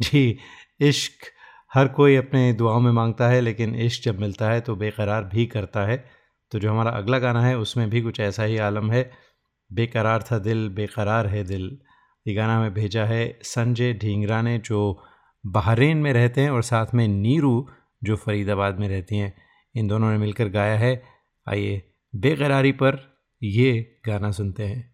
जी, 0.00 0.38
इश्क 0.80 1.26
हर 1.72 1.88
कोई 1.88 2.16
अपने 2.16 2.52
दुआओं 2.52 2.80
में 2.80 2.92
माँगता 2.92 3.28
है, 3.28 3.40
लेकिन 3.40 3.74
इश्क 3.74 4.04
जब 4.04 4.20
मिलता 4.20 4.50
है 4.50 4.60
तो 4.60 4.76
बेकरार 4.76 5.24
भी 5.24 5.46
करता 5.46 5.84
है। 5.86 5.96
तो 6.52 6.58
जो 6.58 6.70
हमारा 6.70 6.90
अगला 6.90 7.18
गाना 7.18 7.44
है, 7.44 7.56
उसमें 7.58 7.90
भी 7.90 8.00
कुछ 8.00 8.20
ऐसा 8.20 8.42
ही 8.42 8.56
आलम 8.58 8.90
है। 8.92 9.10
बेकरार 9.70 10.22
था 10.22 10.38
दिल, 10.38 10.68
बेकरार 10.68 11.26
है 11.26 11.44
दिल। 11.44 11.78
ये 12.26 12.34
गाना 12.34 12.56
हमें 12.56 12.74
भेजा 12.74 13.04
है 13.04 13.38
संजय 13.42 13.92
ढींगरा 13.92 14.42
ने, 14.42 14.58
जो 14.58 15.04
बहरीन 15.46 15.96
में 15.96 16.12
रहते 16.12 16.40
हैं 16.40 16.50
और 16.50 16.62
साथ 16.62 16.86
में 16.94 17.08
नीरू, 17.08 17.68
जो 18.04 18.16
फरीदाबाद 18.16 18.78
में 18.78 18.88
रहती 18.88 19.16
हैं, 19.16 19.34
इन 19.74 19.88
दोनों 19.88 20.10
ने 20.10 20.18
मिलकर 20.18 20.48
गाया 20.48 20.78
है। 20.78 21.02
आइए 21.48 21.82
बेकरारी 22.16 22.72
पर 22.72 23.20
ये 23.42 24.00
गाना 24.06 24.30
सुनते 24.30 24.66
हैं। 24.66 24.89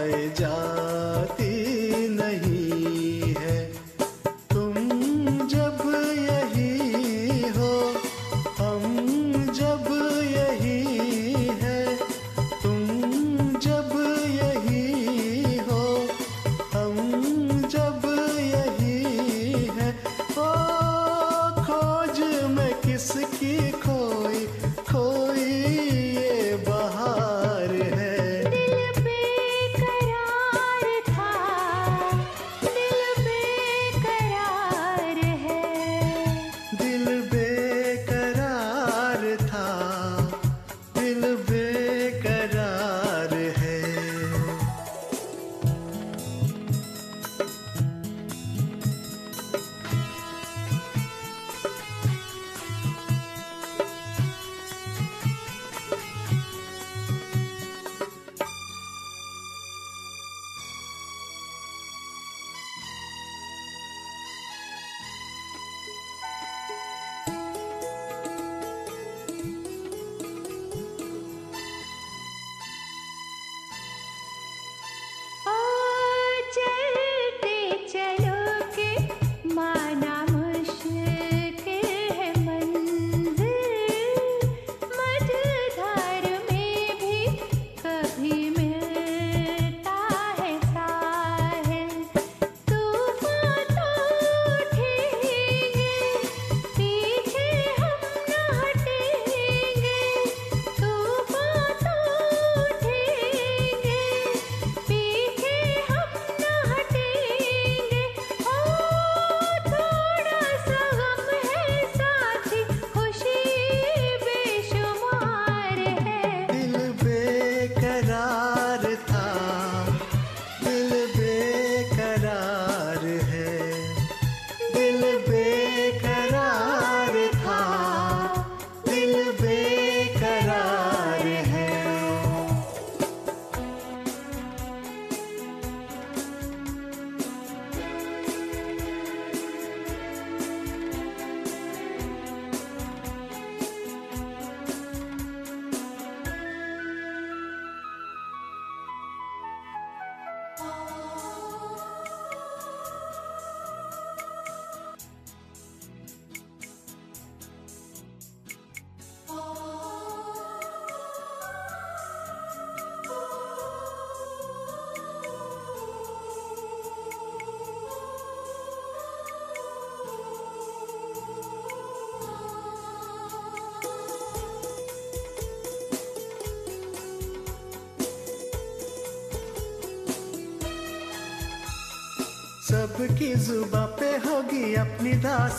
गाए 0.00 0.28
जाती 0.40 1.59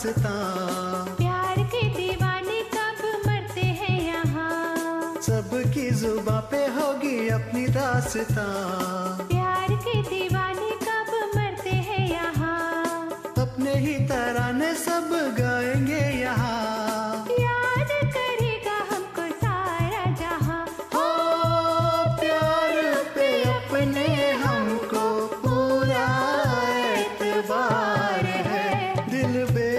दास्ता 0.02 0.30
प्यार 1.16 1.58
के 1.72 1.82
दीवाने 1.96 2.60
कब 2.74 3.02
मरते 3.26 3.66
हैं 3.80 3.98
यहाँ? 4.02 5.20
सबकी 5.26 5.90
जुबा 6.00 6.38
पे 6.50 6.64
होगी 6.76 7.28
अपनी 7.38 7.66
दास्तां। 7.76 8.81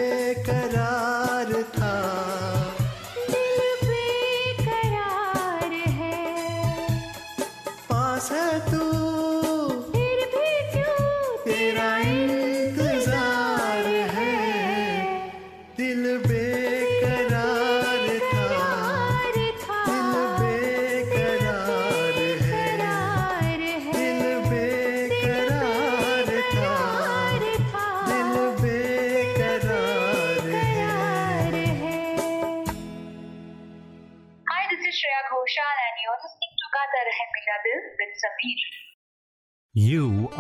बेकरार 0.04 1.03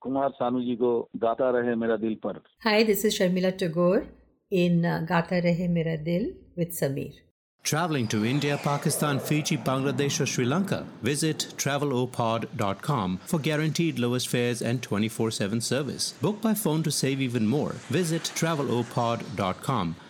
Kumar 0.00 0.32
Sanu 0.40 0.64
ji 0.64 0.76
ko 0.76 1.08
Gata 1.18 1.44
Rahe 1.44 1.76
Mera 1.78 1.98
Dil 1.98 2.16
Par. 2.16 2.42
Hi, 2.62 2.82
this 2.82 3.04
is 3.04 3.18
Sharmila 3.18 3.56
Tagore 3.56 4.06
in 4.50 4.84
uh, 4.84 5.04
Gata 5.06 5.40
Rahe 5.42 5.68
Mera 5.68 5.96
Dil 5.96 6.32
with 6.56 6.72
Samir. 6.72 7.14
Traveling 7.62 8.06
to 8.08 8.24
India, 8.24 8.56
Pakistan, 8.62 9.18
Fiji, 9.18 9.56
Bangladesh, 9.56 10.20
or 10.20 10.26
Sri 10.26 10.44
Lanka? 10.44 10.86
Visit 11.02 11.48
travelopod.com 11.56 13.18
for 13.26 13.40
guaranteed 13.40 13.98
lowest 13.98 14.28
fares 14.28 14.62
and 14.62 14.80
24 14.80 15.32
7 15.32 15.60
service. 15.60 16.12
Book 16.22 16.40
by 16.40 16.54
phone 16.54 16.84
to 16.84 16.92
save 16.92 17.20
even 17.20 17.44
more. 17.46 17.72
Visit 17.90 18.22
travelopod.com. 18.36 19.96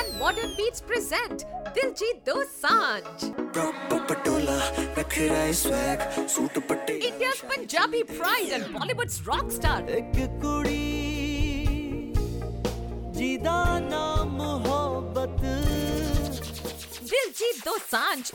and 0.00 0.18
modern 0.18 0.50
beats 0.56 0.80
present 0.80 1.44
Diljit 1.74 2.24
Dosanjh. 2.24 3.22
India's 7.02 7.40
Punjabi 7.48 8.04
pride 8.04 8.52
and 8.52 8.64
Bollywood's 8.74 9.26
rock 9.26 9.50
star. 9.50 9.82
Diljit 17.10 17.56
Dosanjh. 17.64 18.32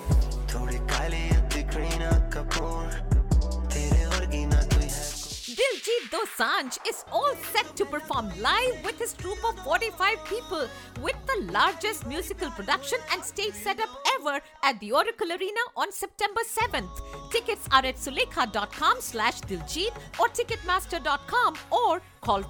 Diljit 5.85 6.09
Dosanjh 6.11 6.77
is 6.89 7.05
all 7.11 7.35
set 7.53 7.75
to 7.75 7.85
perform 7.85 8.29
live 8.41 8.83
with 8.83 8.97
his 8.97 9.13
troupe 9.13 9.43
of 9.47 9.59
45 9.59 10.17
people 10.25 10.67
with 11.01 11.15
the 11.27 11.51
largest 11.51 12.07
musical 12.07 12.49
production 12.51 12.97
and 13.11 13.23
stage 13.23 13.53
setup 13.53 13.89
ever 14.15 14.41
at 14.63 14.79
the 14.79 14.91
Oracle 14.91 15.31
Arena 15.31 15.59
on 15.77 15.91
September 15.91 16.41
7th. 16.41 16.89
Tickets 17.31 17.67
are 17.71 17.85
at 17.85 17.97
sulekha.com 17.97 18.97
slash 18.99 19.41
Diljit 19.41 19.93
or 20.19 20.27
ticketmaster.com 20.29 21.55
or 21.69 22.01
call 22.21 22.41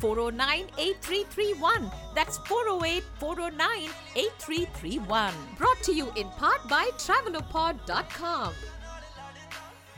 408-409-8331. 0.00 1.90
That's 2.14 2.36
408-409-8331. 2.38 5.32
Brought 5.56 5.82
to 5.84 5.94
you 5.94 6.12
in 6.16 6.28
part 6.30 6.68
by 6.68 6.90
travelopod.com. 6.98 8.52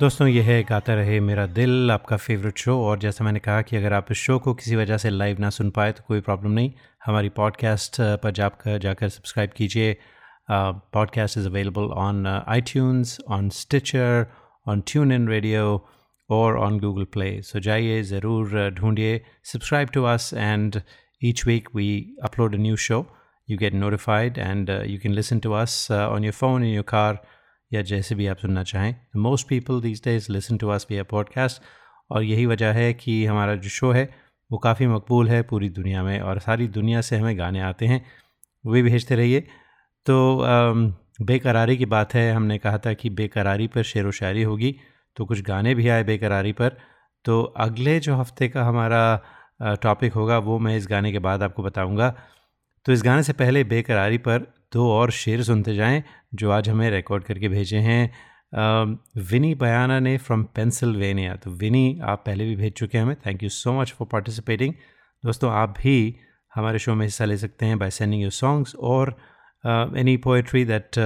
दोस्तों 0.01 0.27
यह 0.29 0.45
है 0.45 0.63
गाता 0.69 0.95
रहे 0.95 1.19
मेरा 1.21 1.45
दिल 1.47 1.91
आपका 1.91 2.17
favourite 2.17 2.59
show 2.59 2.75
और 2.85 2.99
जैसा 2.99 3.25
मैंने 3.25 3.39
कहा 3.41 3.61
कि 3.63 3.77
अगर 3.77 3.93
आप 3.93 4.07
इस 4.11 4.17
शो 4.19 4.39
को 4.39 4.55
किसी 4.55 4.77
वजह 4.77 4.97
से 4.99 5.11
लाइव 5.11 5.41
ना 5.41 5.51
सुन 5.51 5.71
पाए 5.71 5.93
तो 5.93 6.03
कोई 6.09 6.21
प्रॉब्लम 6.21 6.51
नहीं। 6.51 6.71
हमारी 7.05 7.29
पॉडकास्ट 7.37 7.97
पर 8.23 8.31
जाकर 8.39 8.79
जाकर 8.79 9.09
सब्सक्राइब 9.09 9.51
कीजिए। 9.57 9.97
Podcast 10.51 11.39
is 11.39 11.47
available 11.49 11.93
on 12.05 12.27
I 12.27 12.79
on 13.37 13.49
Stitcher 13.55 14.27
on 14.69 14.83
TuneIn 15.13 15.29
radio 15.29 15.87
और 16.31 16.59
ऑन 16.59 16.79
गूगल 16.81 17.05
प्ले 17.13 17.31
सो 17.43 17.61
जाइए 17.61 18.03
ज़रूर 18.03 18.71
ढूंढिए। 18.79 19.21
Subscribe 19.53 19.89
to 19.95 20.05
us 20.15 20.31
and 20.35 20.81
each 21.25 21.47
week 21.47 21.69
we 21.77 21.91
upload 22.25 22.55
new 22.57 22.77
show 22.89 23.07
you 23.49 23.57
get 23.61 23.75
notified 23.79 24.39
and 24.43 24.71
uh, 24.73 24.77
you 24.91 24.99
can 25.01 25.15
listen 25.17 25.41
to 25.47 25.51
us 25.57 25.73
uh, 25.95 25.97
on 26.13 26.27
your 26.27 26.35
phone 26.37 26.63
in 26.67 26.71
your 26.75 26.85
car 26.93 27.11
या 27.72 27.83
जैसे 27.83 28.14
भी 28.14 28.27
आप 28.27 28.38
सुनना 28.38 28.62
चाहें। 28.62 28.94
Most 29.16 29.48
people 29.48 29.81
these 29.81 30.03
days 30.05 30.33
listen 30.33 30.57
to 30.57 30.68
us 30.68 30.87
via 30.92 31.05
podcast 31.05 31.62
और 32.11 32.22
यही 32.22 32.46
वजह 32.46 32.72
है 32.72 32.92
कि 32.94 33.24
हमारा 33.27 33.55
जो 33.55 33.68
शो 33.68 33.90
है, 33.92 34.09
वो 34.50 34.59
काफ़ी 34.59 34.87
मकबूल 34.87 35.29
है 35.29 35.42
पूरी 35.42 35.68
दुनिया 35.68 36.03
में 36.03 36.20
और 36.20 36.38
सारी 36.38 36.68
दुनिया 36.68 37.00
से 37.00 37.16
हमें 37.16 37.38
गाने 37.38 37.61
आते 37.61 37.87
हैं। 37.87 38.05
वो 38.64 38.72
भेजते 38.72 39.16
रहिए। 39.16 39.40
तो 40.07 40.44
बेकरारी 41.22 41.77
की 41.77 41.87
बात 41.87 42.14
है, 42.14 42.33
हमने 42.33 42.59
कहा 42.59 42.79
था 42.79 42.92
कि 42.92 43.11
बेकरारी 43.11 43.66
पर 43.66 43.83
शेर 43.83 44.07
व 44.07 44.11
शायरी 44.11 44.42
होगी 44.42 44.74
तो 45.16 45.24
कुछ 45.24 45.42
गाने 45.42 45.74
भी 45.74 45.88
आए 45.88 46.05
बेकरारी 46.05 46.53
पर। 46.53 46.77
तो 47.24 47.42
अगले 47.42 47.98
जो 48.00 48.14
हफ़्ते 48.16 48.48
का 48.48 48.64
हमारा 48.64 49.03
टॉपिक 49.83 50.12
होगा, 50.12 50.38
वो 50.38 50.59
मैं 50.59 50.77
इस 50.77 50.87
गाने 50.90 51.12
के 51.12 51.18
बाद 51.18 51.42
आपको 51.42 51.62
बताऊँगा। 51.62 52.09
तो 52.87 52.92
इस 52.92 53.03
गाने 53.03 53.22
से 53.22 53.33
पहले 53.33 53.64
बेकरारी 53.64 54.18
पर 54.18 54.54
दो 54.75 54.91
और 54.91 55.11
शेर 55.13 55.43
सुनते 55.43 55.75
जाएँ, 55.75 56.03
जो 56.35 56.51
आज 56.51 56.69
हमें 56.69 56.91
रिकॉर्ड 56.91 57.25
करके 57.25 57.49
भेजे 57.49 57.79
हैं। 57.79 58.11
विनी 59.23 59.55
बयाना 59.55 59.99
ने 60.01 60.17
फ्रॉम 60.19 60.43
पेंसिल्वेनिया 60.55 61.35
तो 61.37 61.51
विनी, 61.53 61.99
आप 62.03 62.23
पहले 62.27 62.45
भी 62.45 62.57
भेज 62.57 62.73
चुके 62.73 62.99
हैं 62.99 63.05
हमें। 63.05 63.17
Thank 63.27 63.43
you 63.43 63.49
so 63.51 63.73
much 63.73 63.93
for 63.93 64.09
participating 64.13 64.75
दोस्तों, 65.25 65.51
आप 65.53 65.75
भी 65.79 66.17
हमारे 66.53 66.79
शो 66.79 66.95
में 66.95 67.05
हिस्सा 67.07 67.25
ले 67.25 67.37
सकते 67.37 67.67
हैं 67.67 67.79
बाय 67.79 67.91
सेंडिंग 67.91 68.23
योर 68.23 68.33
सॉन्ग्स 68.33 68.75
और 68.75 69.17
any 69.99 70.17
poetry 70.17 70.65
that 70.65 70.99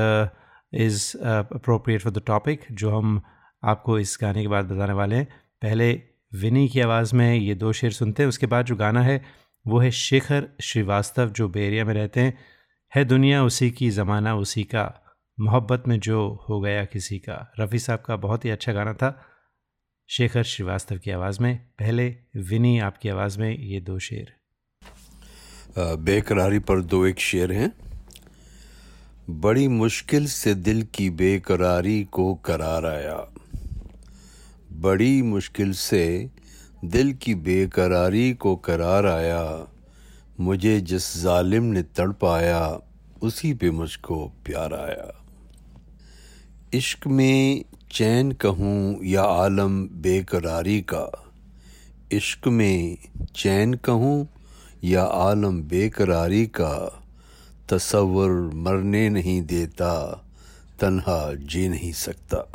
is 0.73 1.17
appropriate 1.19 2.01
for 2.01 2.13
the 2.13 2.23
topic 2.27 2.65
जो 2.73 2.91
हम 2.91 3.21
आपको 3.63 3.99
इस 3.99 4.17
गाने 4.23 4.43
के 4.43 4.49
बाद 4.49 4.65
बताने 4.65 4.93
वाले 4.93 5.17
हैं। 5.17 5.27
पहले 5.63 5.91
विनी 6.33 6.69
की 6.69 6.81
आवाज़ 6.81 7.15
में 7.17 7.35
ये 7.35 7.55
दो 7.55 7.73
शेर 7.73 7.91
सुनते 7.93 8.23
हैं, 8.23 8.29
उसके 8.29 8.47
बाद 8.47 8.67
जो 8.67 8.77
गाना 8.77 9.03
है, 9.03 9.23
वो 9.65 9.79
है 9.79 9.91
शेखर 9.93 10.49
श्रीवास्तव, 10.63 11.29
जो 11.29 11.49
बेरिया 11.49 11.85
में 11.85 11.95
रहते 11.95 12.21
हैं। 12.21 12.37
है 12.95 13.05
दुनिया 13.05 13.45
उसी 13.45 13.71
की, 13.71 13.91
ज़माना 13.91 14.35
उसी 14.35 14.65
का, 14.65 15.17
मोहब्बत 15.41 15.83
में 15.89 16.01
जो 16.01 16.47
हो 16.49 16.61
गया 16.61 16.85
किसी 16.85 17.19
का। 17.19 17.53
रफ़ी 17.61 17.79
साहब 17.79 17.99
का 17.99 18.17
बहुत 18.17 18.45
ही 18.45 18.51
अच्छा 18.51 18.73
गाना 18.73 18.93
था, 18.93 19.25
शेखर 20.11 20.43
श्रीवास्तव 20.43 20.99
की 20.99 21.11
आवाज़ 21.11 21.43
में। 21.43 21.57
पहले 21.79 22.17
विनी 22.37 22.79
आपकी 22.79 23.09
आवाज़ 23.09 23.39
में 23.39 23.59
ये 23.59 23.81
दो 23.81 23.99
शेर। 23.99 24.33
बेकरारी 25.79 26.59
पर 26.59 26.81
दो 26.83 27.07
एक 27.07 27.21
शेर 27.21 27.53
हैं। 27.53 27.73
बड़ी 29.31 29.69
मुश्किल 29.69 30.27
से 30.27 30.55
दिल 30.55 30.83
की 30.95 31.11
बेकरारी 31.11 32.05
को 32.05 32.35
करार 32.35 32.87
आया। 32.87 33.17
बड़ी 34.73 35.23
मुश्किल 35.23 35.73
से 35.73 36.31
दिल 36.85 37.13
की 37.13 37.35
बेकरारी 37.35 38.35
को 38.35 38.57
करार 38.57 39.07
आया। 39.07 39.45
मुझे 40.41 40.81
जिस 40.81 41.23
जालिम 41.23 41.63
ने 41.63 41.83
तड़पाया, 41.83 42.81
उसी 43.23 43.55
पे 43.55 43.71
मुझको 43.71 44.33
प्यार 44.45 44.75
आया। 44.75 45.25
इश्क 46.75 47.07
में 47.07 47.65
चैन 47.93 48.33
कहूँ 48.33 49.05
या 49.05 49.23
आलम 49.23 49.83
बेकरारी 49.85 50.81
का, 50.81 51.33
इश्क 52.13 52.49
में 52.49 52.99
चैन 53.37 53.75
कहूँ 53.75 54.29
या 54.85 55.03
आलम 55.03 55.63
बेकरारी 55.63 56.47
का, 56.47 57.03
तसव्वुर 57.69 58.51
मरने 58.55 59.09
नहीं 59.09 59.43
देता, 59.43 60.25
तन्हा 60.81 61.35
जी 61.35 61.69
नहीं 61.69 61.93
सकता। 61.93 62.53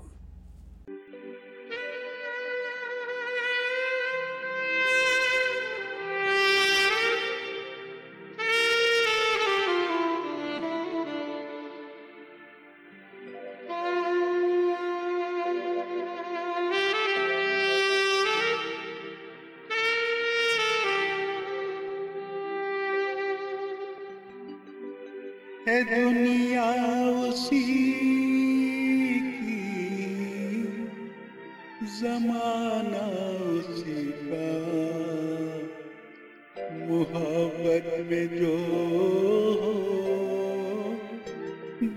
जमाना 32.24 33.06
उसी 33.52 34.04
का 34.24 34.48
मोहब्बत 36.88 37.88
में 38.12 38.28
जो 38.40 38.54
हो, 39.62 39.74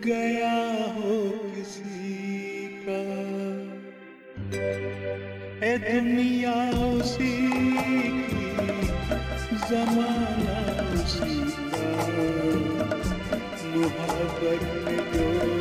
गया 0.06 0.54
हो 0.96 1.14
किसी 1.54 2.66
का 2.88 3.02
दुनिया 5.78 6.56
उसी 6.88 7.36
की 8.22 8.46
उसी 10.94 11.40
का 11.70 11.86
मोहब्बत 13.74 14.62
में 14.86 15.00
जो 15.12 15.55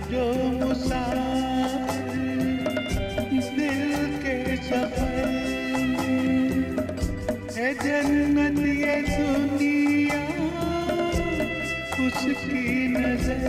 जो 0.00 0.24
मुसाफिर 0.58 1.12
दिल 3.56 3.82
के 4.22 4.36
सफ़र। 4.68 5.26
है 7.56 7.68
जन्नत 7.74 8.58
ये 8.66 8.96
दुनिया, 9.08 10.22
उसकी 12.06 12.64
नज़र। 12.88 13.42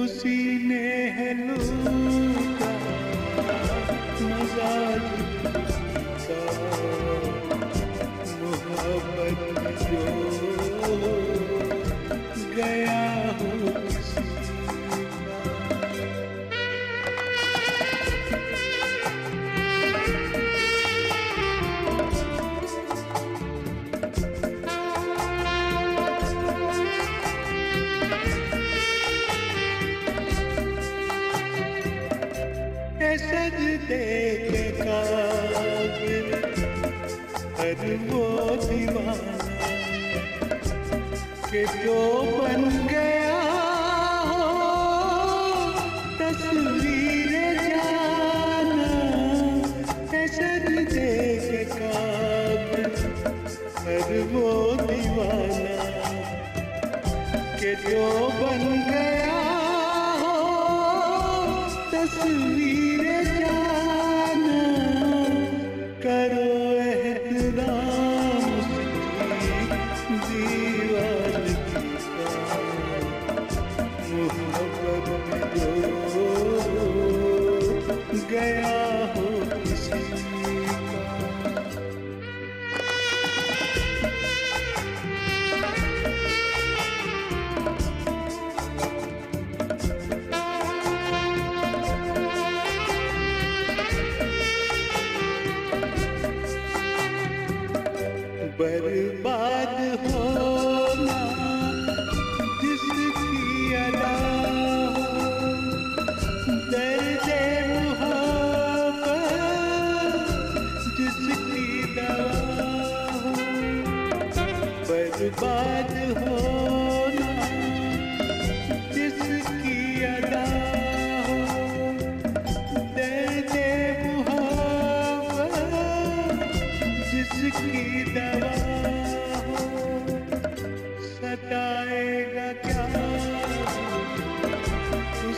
उसी 0.00 0.38
ने 0.68 0.86
है 1.16 1.30
लूटा 1.38 2.72
मज़ा 4.22 4.74
लूटा 4.96 6.40
मोहब्बत 8.40 9.40
जो 9.82 10.25
के 41.56 41.64
जो 41.84 41.98
बन 42.38 42.65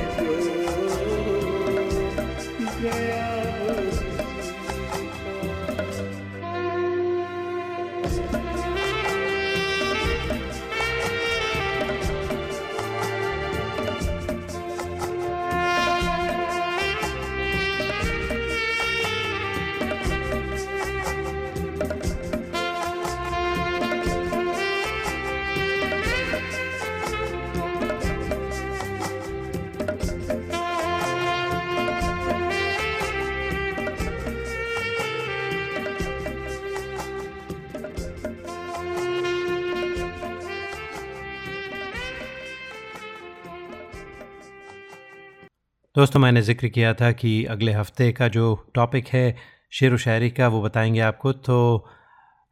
दोस्तों, 46.04 46.20
मैंने 46.20 46.40
ज़िक्र 46.42 46.68
किया 46.68 46.92
था 46.94 47.10
कि 47.12 47.30
अगले 47.50 47.72
हफ़्ते 47.72 48.10
का 48.12 48.26
जो 48.28 48.46
टॉपिक 48.74 49.06
है, 49.08 49.36
शेर 49.72 49.92
व 49.94 49.96
शायरी 49.96 50.28
का, 50.30 50.48
वो 50.48 50.60
बताएँगे 50.62 51.00
आपको। 51.00 51.32
तो 51.32 51.86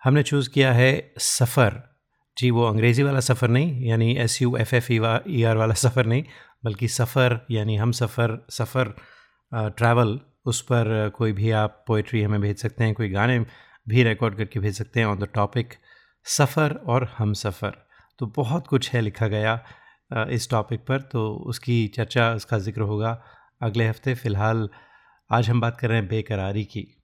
हमने 0.02 0.22
चूज़ 0.22 0.48
किया 0.50 0.72
है 0.72 1.12
सफ़र। 1.18 1.74
जी, 2.36 2.50
वो 2.50 2.64
अंग्रेज़ी 2.66 3.02
वाला 3.02 3.20
सफ़र 3.20 3.48
नहीं, 3.48 3.84
यानी 3.88 4.14
S 4.16 4.40
U 4.42 4.56
F 4.56 4.74
F 4.74 4.90
E 4.92 5.42
R 5.42 5.56
वाला 5.56 5.74
सफ़र 5.74 6.06
नहीं, 6.06 6.24
बल्कि 6.64 6.88
सफ़र, 6.88 7.38
यानी 7.50 7.76
हम 7.76 7.92
सफ़र 7.92 8.38
सफ़र 8.50 8.94
ट्रैवल 9.52 10.18
उस 10.46 10.60
पर 10.62 11.10
कोई 11.16 11.32
भी 11.32 11.50
आप 11.60 11.84
पोइट्री 11.86 12.22
हमें 12.22 12.40
भेज 12.40 12.56
सकते 12.62 12.84
हैं, 12.84 12.94
कोई 12.94 13.08
गाने 13.10 13.38
भी 13.86 14.02
रिकॉर्ड 14.02 14.36
करके 14.36 14.60
भेज 14.60 14.78
सकते 14.78 15.00
हैं 15.00 15.06
ऑन 15.06 15.18
द 15.18 15.28
टॉपिक 15.34 15.74
सफ़र 16.26 16.78
और 16.86 17.08
हम 17.18 17.32
सफ़र। 17.34 17.76
तो 18.18 18.32
बहुत 18.36 18.66
कुछ 18.66 18.90
है 18.90 19.00
लिखा 19.00 19.28
गया 19.28 19.60
इस 20.30 20.50
टॉपिक 20.50 20.80
पर 20.86 21.00
तो 21.02 21.28
उसकी 21.46 21.86
चर्चा, 21.94 22.32
उसका 22.32 22.58
ज़िक्र 22.60 22.80
होगा। 22.82 23.12
अगले 23.62 23.88
हफ़्ते 23.88 24.14
फ़िलहाल 24.14 24.68
आज 25.30 25.50
हम 25.50 25.60
बात 25.60 25.76
कर 25.80 25.88
रहे 25.88 25.98
हैं 25.98 26.08
बेकरारी 26.08 26.64
की। 26.64 27.02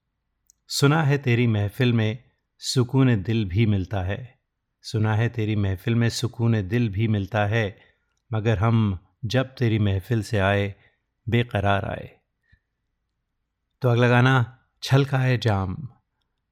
सुना 0.67 1.03
है 1.03 1.17
तेरी 1.17 1.47
महफ़िल 1.47 1.93
में 1.93 2.23
सुकून 2.57 3.23
दिल 3.23 3.45
भी 3.45 3.65
मिलता 3.65 4.01
है। 4.01 4.39
सुना 4.81 5.15
है 5.15 5.29
तेरी 5.29 5.55
महफ़िल 5.55 5.95
में 5.95 6.09
सुकून 6.09 6.67
दिल 6.67 6.89
भी 6.89 7.07
मिलता 7.07 7.45
है, 7.45 7.79
मगर 8.33 8.57
हम 8.57 8.99
जब 9.25 9.43
तेरी 9.43 9.79
महफ़िल 9.79 10.23
से 10.23 10.39
आए, 10.39 10.75
बेकरार 11.29 11.85
आए। 11.85 12.11
तो 13.81 13.89
अगला 13.89 14.07
गाना, 14.07 14.59
छलकाए 14.83 15.37
जाम। 15.37 15.75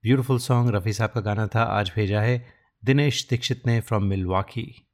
ब्यूटीफुल 0.03 0.39
सॉन्ग 0.39 0.75
रफ़ी 0.75 0.93
साहब 0.93 1.09
का 1.09 1.21
गाना 1.21 1.47
था, 1.47 1.63
आज 1.63 1.91
भेजा 1.95 2.21
है 2.21 2.53
दिनेश 2.85 3.27
दीक्षित 3.29 3.67
ने 3.67 3.81
फ्रॉम 3.81 4.03
मिलवाकी। 4.03 4.86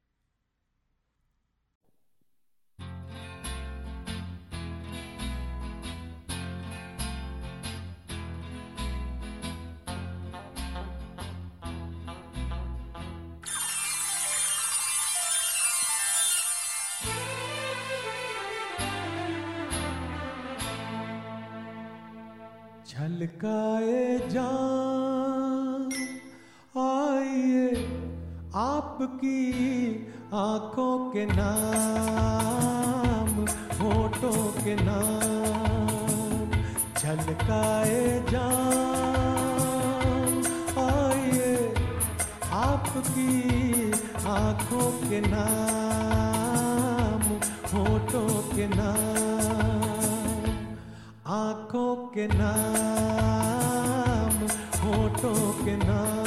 छलकाए 23.24 24.28
जान। 24.28 25.88
आइए 26.78 27.68
आपकी 28.54 29.42
आँखों 30.34 31.10
के 31.12 31.24
नाम, 31.26 33.28
होठों 33.80 34.42
के 34.58 34.74
नाम, 34.80 36.50
झलकाए 36.98 38.02
जान। 38.30 40.42
आइए 40.84 41.52
आपकी 42.60 43.32
आँखों 44.34 44.88
के 45.08 45.18
नाम, 45.28 47.22
होठों 47.74 48.28
के 48.56 48.66
नाम। 48.76 49.73
आँखों 51.26 51.94
के 52.14 52.26
नाम, 52.26 54.34
होठों 54.80 55.52
के 55.64 55.76
नाम। 55.76 56.22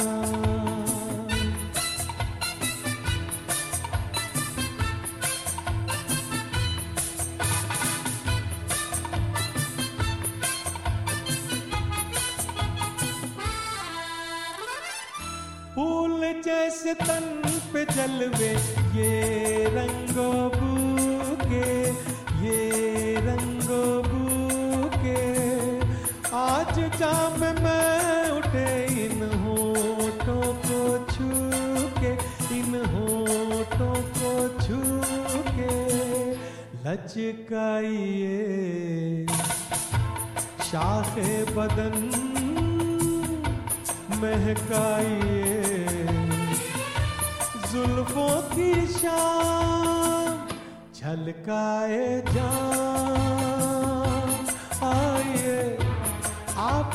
फूल 15.74 16.20
जैसे 16.44 16.94
तन 16.94 17.42
पे 17.72 17.84
जलवे 17.94 18.52
ये 18.98 19.12
रंगो 19.74 20.30
बूके, 20.56 21.70
ये 22.42 22.58
जाम 26.98 27.40
में 27.64 28.30
उठे 28.36 28.70
इन 29.04 29.20
होठों 29.42 30.46
को 30.64 30.80
छू 31.12 31.28
के 31.98 32.12
इन 32.58 32.74
होठों 32.94 33.94
को 34.18 34.32
छू 34.62 34.80
के 35.50 35.76
लचकाइए 36.86 38.40
शाखे 40.70 41.32
बदन, 41.54 41.96
महकाइए 44.20 45.46
जुल्फों 47.72 48.36
की 48.54 48.72
शाम 48.98 50.46
छलकाए 50.94 52.06
जान। 52.34 52.97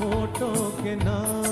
होठों 0.00 0.56
के 0.82 0.94
नाम। 1.04 1.51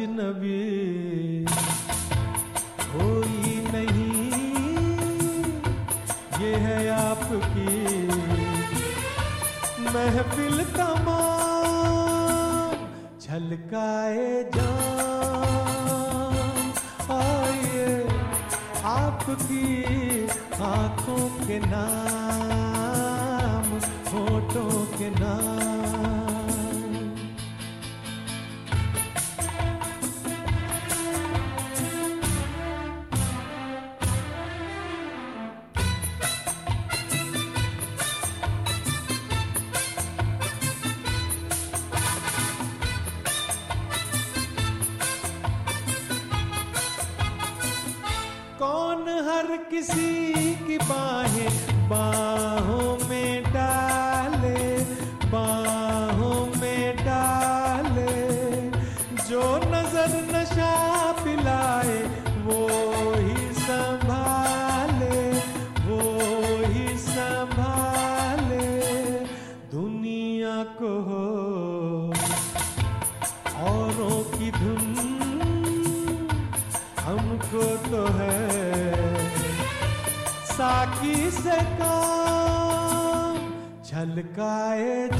अजनबी 0.00 1.44
कोई 2.82 3.48
नहीं, 3.72 4.36
ये 6.40 6.52
है 6.64 6.76
आपकी 6.92 7.74
महफिल 9.86 10.56
तमाम 10.76 12.76
छलकाए 13.20 14.30
जान। 14.56 16.56
आइए, 17.18 17.90
आपकी 18.96 19.66
आँखों 20.70 21.24
के 21.46 21.56
नाम 21.66 22.09
किसी 49.80 50.54
की 50.66 50.76
बाहें 50.78 51.88
बाहों 51.88 52.39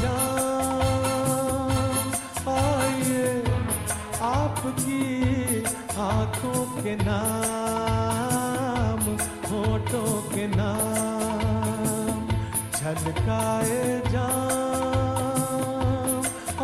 जाम 0.02 1.72
आइए 2.52 3.26
आपकी 4.30 5.02
आँखों 6.06 6.62
के 6.82 6.94
नाम, 7.02 9.02
होठों 9.50 10.12
के 10.32 10.44
नाम 10.56 12.16
छलकाए 12.76 13.82
जाम 14.12 14.50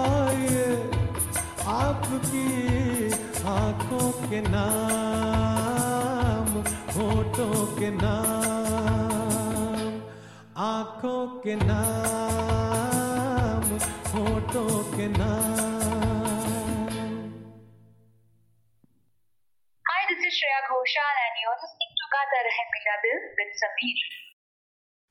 आइए 0.04 0.68
आपकी 1.76 2.48
आँखों 3.56 4.08
के 4.28 4.40
नाम, 4.48 6.48
होठों 6.96 7.58
के 7.78 7.88
नाम, 8.02 9.88
आँखों 10.70 11.22
के 11.44 11.54
नाम। 11.64 12.05
Hi, 15.06 15.22
this 20.08 20.18
is 20.18 20.34
Shreya 20.34 20.60
Ghoshal 20.66 21.14
and 21.22 21.34
you're 21.42 21.58
listening 21.62 21.92
to 21.94 22.04
Gata 22.10 22.40
with 23.38 23.52
Sameer. 23.62 24.00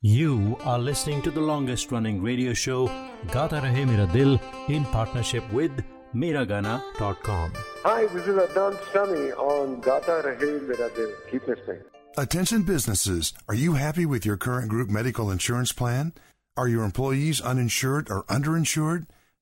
You 0.01 0.57
are 0.65 0.79
listening 0.79 1.21
to 1.21 1.31
the 1.31 1.39
longest 1.39 1.93
running 1.93 2.21
radio 2.21 2.53
show 2.53 2.87
Gata 3.31 3.61
Rahe 3.61 3.87
Mera 3.87 4.05
Dil 4.11 4.37
in 4.67 4.83
partnership 4.85 5.49
with 5.53 5.71
Miragana.com. 6.13 7.53
Hi, 7.83 8.05
this 8.07 8.27
is 8.27 8.37
Adan 8.37 8.77
Sami 8.91 9.31
on 9.31 9.79
Gata 9.79 10.21
Rahe 10.25 10.67
Mera 10.67 10.89
Dil. 10.93 11.13
Keep 11.31 11.47
listening. 11.47 11.81
Attention 12.17 12.63
businesses, 12.63 13.33
are 13.47 13.55
you 13.55 13.75
happy 13.75 14.05
with 14.05 14.25
your 14.25 14.35
current 14.35 14.67
group 14.67 14.89
medical 14.89 15.31
insurance 15.31 15.71
plan? 15.71 16.13
Are 16.57 16.67
your 16.67 16.83
employees 16.83 17.39
uninsured 17.39 18.09
or 18.09 18.23
underinsured? 18.23 19.07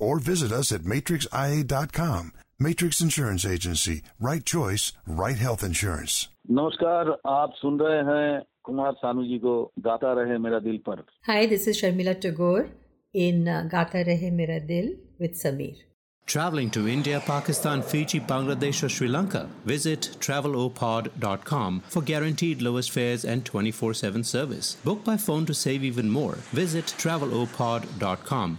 Or 0.00 0.18
visit 0.18 0.52
us 0.52 0.70
at 0.72 0.82
matrixia.com. 0.82 2.32
Matrix 2.60 3.00
Insurance 3.00 3.44
Agency. 3.44 4.02
Right 4.20 4.44
choice, 4.44 4.92
right 5.06 5.38
health 5.46 5.62
insurance. 5.70 6.28
नमस्कार 6.50 7.10
आप 7.32 7.52
सुन 7.56 7.78
रहे 7.80 7.98
हैं 8.10 8.42
कुमार 8.64 8.92
सानू 9.02 9.24
जी 9.24 9.38
को 9.38 9.54
गाता 9.88 10.12
रहे 10.20 10.38
मेरा 10.46 10.58
दिल 10.68 10.78
पर 10.88 11.04
Hi, 11.28 11.46
this 11.46 11.66
is 11.72 11.80
Sharmila 11.82 12.14
Tagore 12.20 12.66
in 13.26 13.46
uh, 13.48 13.68
Gata 13.74 14.04
Rahe 14.08 14.32
Mera 14.32 14.58
Dil 14.60 14.90
with 15.20 15.34
Sameer. 15.42 15.76
Traveling 16.26 16.70
to 16.72 16.86
India, 16.86 17.20
Pakistan, 17.26 17.80
Fiji, 17.80 18.20
Bangladesh, 18.20 18.82
or 18.82 18.88
Sri 18.90 19.08
Lanka? 19.08 19.48
Visit 19.64 20.08
travelopod.com 20.20 21.82
for 21.88 22.02
guaranteed 22.02 22.60
lowest 22.60 22.90
fares 22.90 23.24
and 23.24 23.44
24 23.46 23.94
7 23.94 24.24
service. 24.24 24.74
Book 24.84 25.04
by 25.04 25.16
phone 25.16 25.46
to 25.46 25.54
save 25.54 25.84
even 25.84 26.10
more. 26.10 26.34
Visit 26.62 26.86
travelopod.com. 26.98 28.58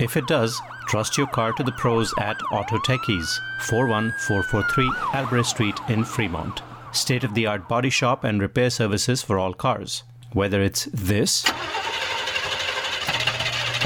If 0.00 0.16
it 0.16 0.26
does, 0.26 0.60
trust 0.88 1.16
your 1.16 1.28
car 1.28 1.52
to 1.52 1.62
the 1.62 1.70
pros 1.72 2.12
at 2.18 2.40
Auto 2.52 2.78
Techies, 2.78 3.38
41443 3.60 4.90
Albrecht 5.14 5.48
Street 5.48 5.78
in 5.88 6.02
Fremont. 6.04 6.62
State 6.92 7.24
of 7.24 7.34
the 7.34 7.46
art 7.46 7.68
body 7.68 7.90
shop 7.90 8.24
and 8.24 8.40
repair 8.40 8.70
services 8.70 9.22
for 9.22 9.38
all 9.38 9.54
cars. 9.54 10.02
Whether 10.32 10.62
it's 10.62 10.88
this 10.92 11.44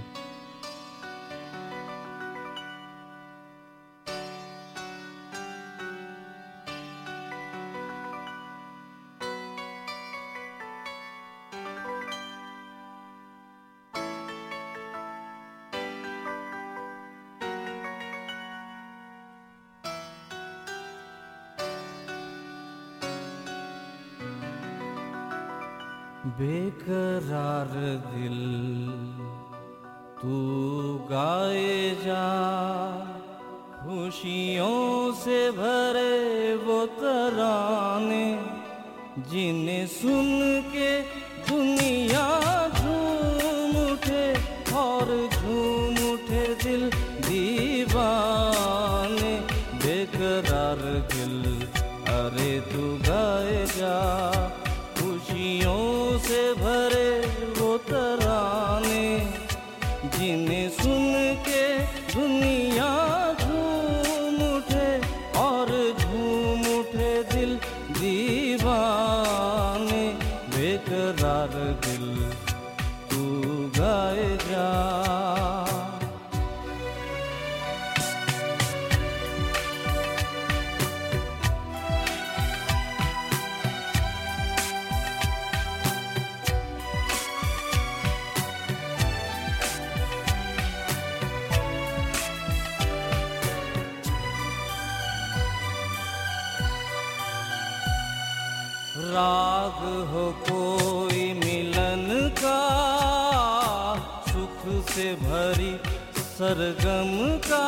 सरगम 106.38 107.14
का 107.50 107.67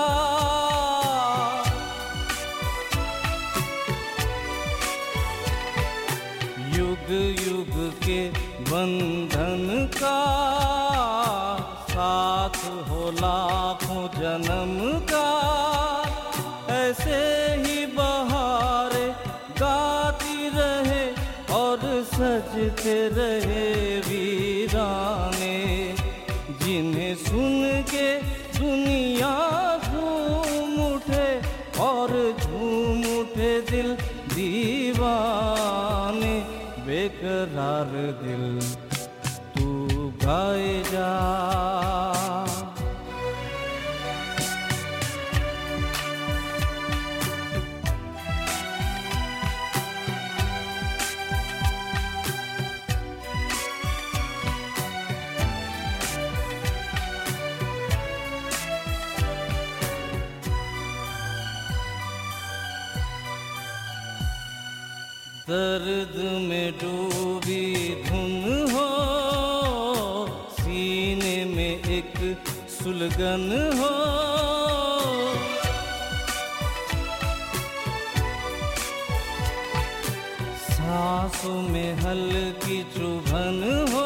सांसों 80.90 81.62
में 81.62 81.94
हल्की 81.96 82.78
चुभन 82.94 83.58
हो, 83.90 84.06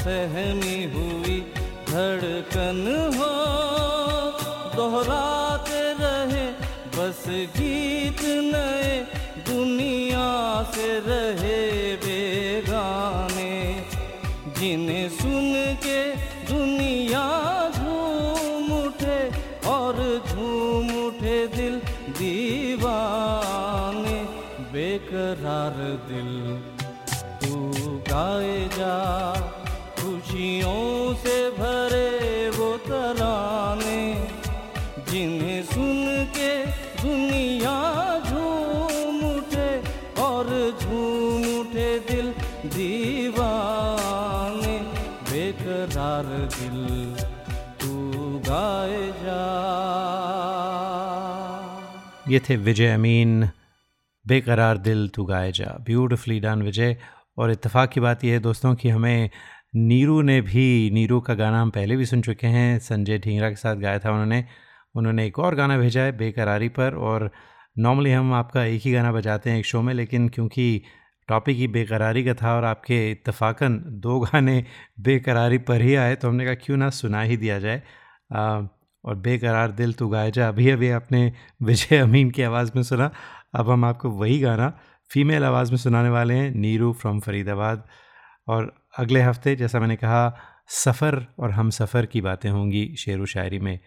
सहमी 0.00 0.80
हुई 0.94 1.36
धड़कन 1.88 2.82
हो। 3.16 3.30
दोहराते 4.76 5.80
रहे 6.00 6.44
बस 6.96 7.24
गीत 7.56 8.20
नए, 8.52 8.92
दुनिया 9.48 10.28
से 10.74 10.90
रहे 11.08 11.60
दिल। 26.08 26.30
तू 27.42 27.52
गाए 28.10 28.58
जा, 28.68 28.96
खुशियों 29.96 31.14
से 31.14 31.36
भरे 31.50 32.50
वो 32.50 32.70
तराने, 32.76 34.02
जिन्हें 35.10 35.62
सुन 35.62 36.00
के 36.36 36.52
दुनिया 37.02 37.76
झूम 38.20 39.16
उठे 39.30 39.70
और 40.22 40.44
झूम 40.80 41.40
उठे 41.60 41.90
दिल 42.10 42.26
दीवाने। 42.66 44.76
बेकरार 45.30 46.26
दिल, 46.56 46.80
तू 47.80 47.92
गाए 48.48 49.02
जा। 49.22 49.44
ये 52.28 52.38
थे 52.40 52.54
विजय 52.56 52.88
अमीन 52.94 53.30
बेकरार 54.28 54.78
दिल 54.78 55.08
तू 55.08 55.24
गाए 55.24 55.52
जा। 55.52 55.76
Beautifully 55.80 56.40
done 56.40 56.62
Vijay. 56.62 56.96
और 57.38 57.50
इत्तेफाक 57.50 57.90
की 57.90 58.00
बात 58.00 58.24
यह 58.24 58.32
है 58.32 58.38
दोस्तों 58.38 58.74
कि 58.74 58.88
हमें 58.88 59.30
नीरू 59.76 60.22
ने 60.22 60.40
भी 60.40 60.90
नीरू 60.94 61.20
का 61.20 61.34
गाना 61.34 61.62
हम 61.62 61.70
पहले 61.70 61.96
भी 61.96 62.06
सुन 62.06 62.22
चुके 62.22 62.46
हैं। 62.46 62.78
संजय 62.78 63.18
ढींगरा 63.18 63.50
के 63.50 63.56
साथ 63.56 63.76
गाया 63.76 63.98
था 63.98 64.10
उन्होंने। 64.10 64.44
उन्होंने 64.94 65.26
एक 65.26 65.38
और 65.38 65.54
गाना 65.54 65.78
भेजा 65.78 66.00
है 66.00 66.16
बेकरारी 66.16 66.68
पर। 66.68 66.94
और 66.94 67.30
नॉर्मली 67.78 68.12
हम 68.12 68.32
आपका 68.34 68.64
एक 68.64 68.82
ही 68.82 68.92
गाना 68.92 69.12
बजाते 69.12 69.50
हैं 69.50 69.58
एक 69.58 69.66
शो 69.66 69.82
में 69.82 69.94
लेकिन 69.94 70.28
क्योंकि 70.28 70.82
टॉपिक 71.28 71.56
ही 71.56 71.68
बेकरारी 71.68 72.24
का 72.24 72.34
था 72.34 72.56
और 72.56 72.64
आपके 72.64 73.10
इत्तफाकन 73.10 73.82
दो 73.86 74.20
गाने 74.20 74.64
बेकरारी 75.00 75.58
पर 75.58 75.80
ही 75.80 75.94
आए 75.94 76.14
तो 76.14 76.28
हमने 76.28 76.44
कहा 76.44 76.54
क्यों 76.54 76.76
ना 76.76 76.90
सुना 76.90 77.22
ही 77.22 77.36
दिया 77.36 77.58
जाए। 77.58 77.82
आ, 78.32 78.62
और 79.04 79.14
बेकरार 79.14 79.70
दिल 79.70 79.92
तू 79.92 80.08
गाए 80.08 80.30
जा 80.30 80.48
अभी 80.48 80.70
अभी 80.70 80.90
आपने 80.90 81.32
विजय 81.62 81.96
अमीन 81.96 82.30
की 82.30 82.42
आवाज़ 82.42 82.72
में 82.76 82.82
सुना। 82.82 83.10
अब 83.54 83.70
हम 83.70 83.84
आपको 83.84 84.10
वही 84.10 84.38
गाना 84.38 84.72
फीमेल 85.10 85.44
आवाज़ 85.44 85.70
में 85.70 85.78
सुनाने 85.78 86.08
वाले 86.08 86.34
हैं, 86.34 86.50
नीरू 86.54 86.92
फ्रॉम 86.92 87.20
फरीदाबाद। 87.20 87.86
और 88.48 88.72
अगले 88.98 89.20
हफ़्ते, 89.20 89.54
जैसा 89.56 89.80
मैंने 89.80 89.96
कहा, 89.96 90.36
सफ़र 90.68 91.26
और 91.38 91.50
हम 91.50 91.70
सफ़र 91.70 92.06
की 92.06 92.20
बातें 92.20 92.50
होंगी 92.50 92.94
शेर 92.98 93.20
व 93.20 93.26
शायरी 93.26 93.58
में। 93.58 93.78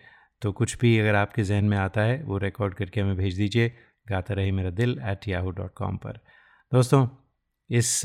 तो 0.42 0.52
कुछ 0.52 0.78
भी 0.78 0.98
अगर 1.00 1.16
आपके 1.16 1.44
जहन 1.44 1.66
में 1.66 1.78
आता 1.78 2.02
है, 2.02 2.22
वो 2.24 2.38
रिकॉर्ड 2.38 2.74
करके 2.74 3.02
हमें 3.02 3.16
भेज 3.18 3.36
दीजिए। 3.38 3.72
गाता 4.08 4.34
रहे 4.34 4.52
मेरा 4.52 4.70
दिल 4.70 5.00
एट 5.04 5.28
याहू 5.28 5.52
डॉट 5.52 5.74
कॉम 5.74 5.98
पर। 5.98 6.20
दोस्तों, 6.72 7.08
इस 7.70 8.02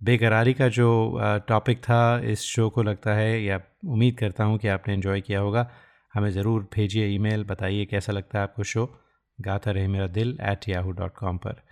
बेकरारी 0.00 0.52
का 0.54 0.68
जो 0.68 1.20
टॉपिक 1.48 1.78
था, 1.78 2.18
इस 2.20 2.40
शो 2.40 2.68
को 2.70 2.82
लगता 2.82 3.14
है, 3.14 3.42
या 3.42 3.60
उम्मीद 3.86 4.18
करता 4.18 4.44
हूँ 4.44 4.58
कि 4.58 4.68
आपने 4.68 4.94
इन्जॉय 4.94 5.20
किया 5.20 5.40
होगा। 5.40 5.68
हमें 6.14 6.30
ज़रूर 6.30 6.68
भेजिए 6.74 7.06
ईमेल 7.06 7.44
बताइए 7.44 7.84
कैसा 7.84 8.12
लगता 8.12 8.38
है 8.38 8.42
आपको 8.42 8.62
शो 8.64 8.84
गाता 9.40 9.70
रहे 9.70 9.86
मेरा 9.86 10.06
दिल 10.06 10.38
एट 10.42 10.68
याहू 10.68 10.90
डॉट 10.90 11.14
कॉम 11.14 11.38
पर। 11.38 11.62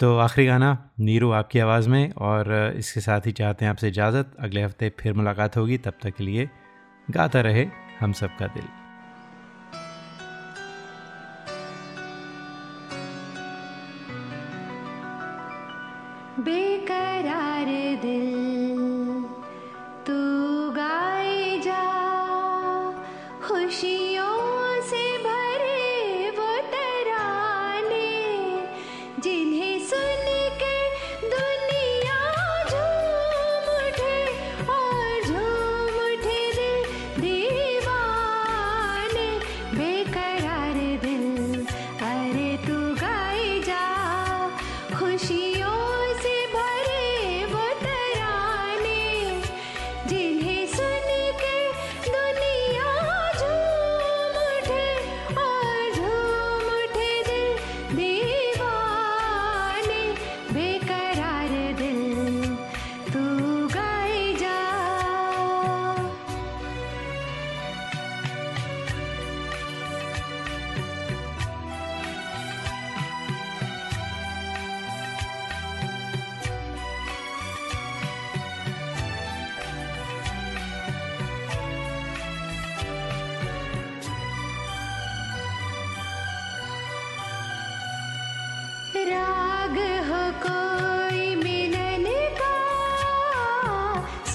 तो 0.00 0.18
आखिरी 0.18 0.46
गाना, 0.46 0.90
नीरू 1.00 1.30
आपकी 1.30 1.58
आवाज़ 1.58 1.88
में, 1.88 2.12
और 2.12 2.72
इसके 2.76 3.00
साथ 3.00 3.20
ही 3.26 3.32
चाहते 3.32 3.64
हैं 3.64 3.70
आपसे 3.70 3.88
इजाज़त। 3.88 4.36
अगले 4.40 4.62
हफ़्ते 4.62 4.92
फिर 4.98 5.12
मुलाकात 5.12 5.56
होगी, 5.56 5.78
तब 5.78 5.92
तक 6.02 6.14
के 6.14 6.24
लिए 6.24 6.50
गाता 7.10 7.40
रहे 7.40 7.66
हम 8.00 8.12
सबका 8.12 8.46
दिल। 8.46 8.87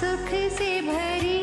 सुख 0.04 0.30
से 0.56 0.70
भरी 0.86 1.33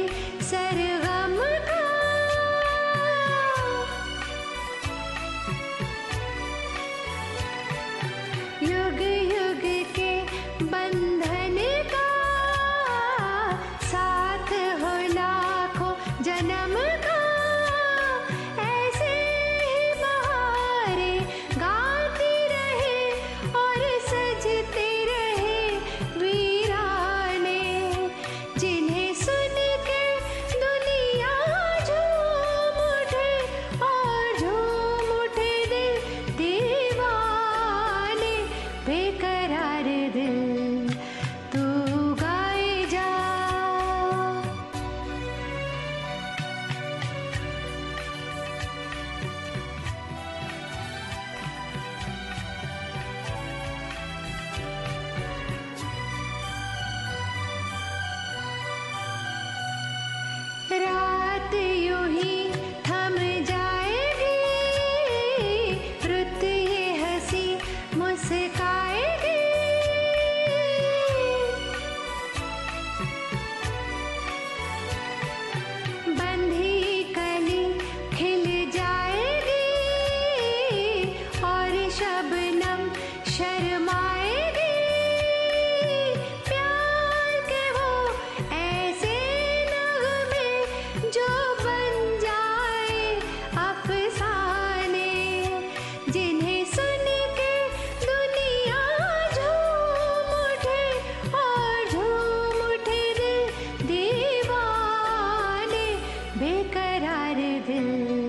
करार 106.74 107.36
दिल 107.68 108.21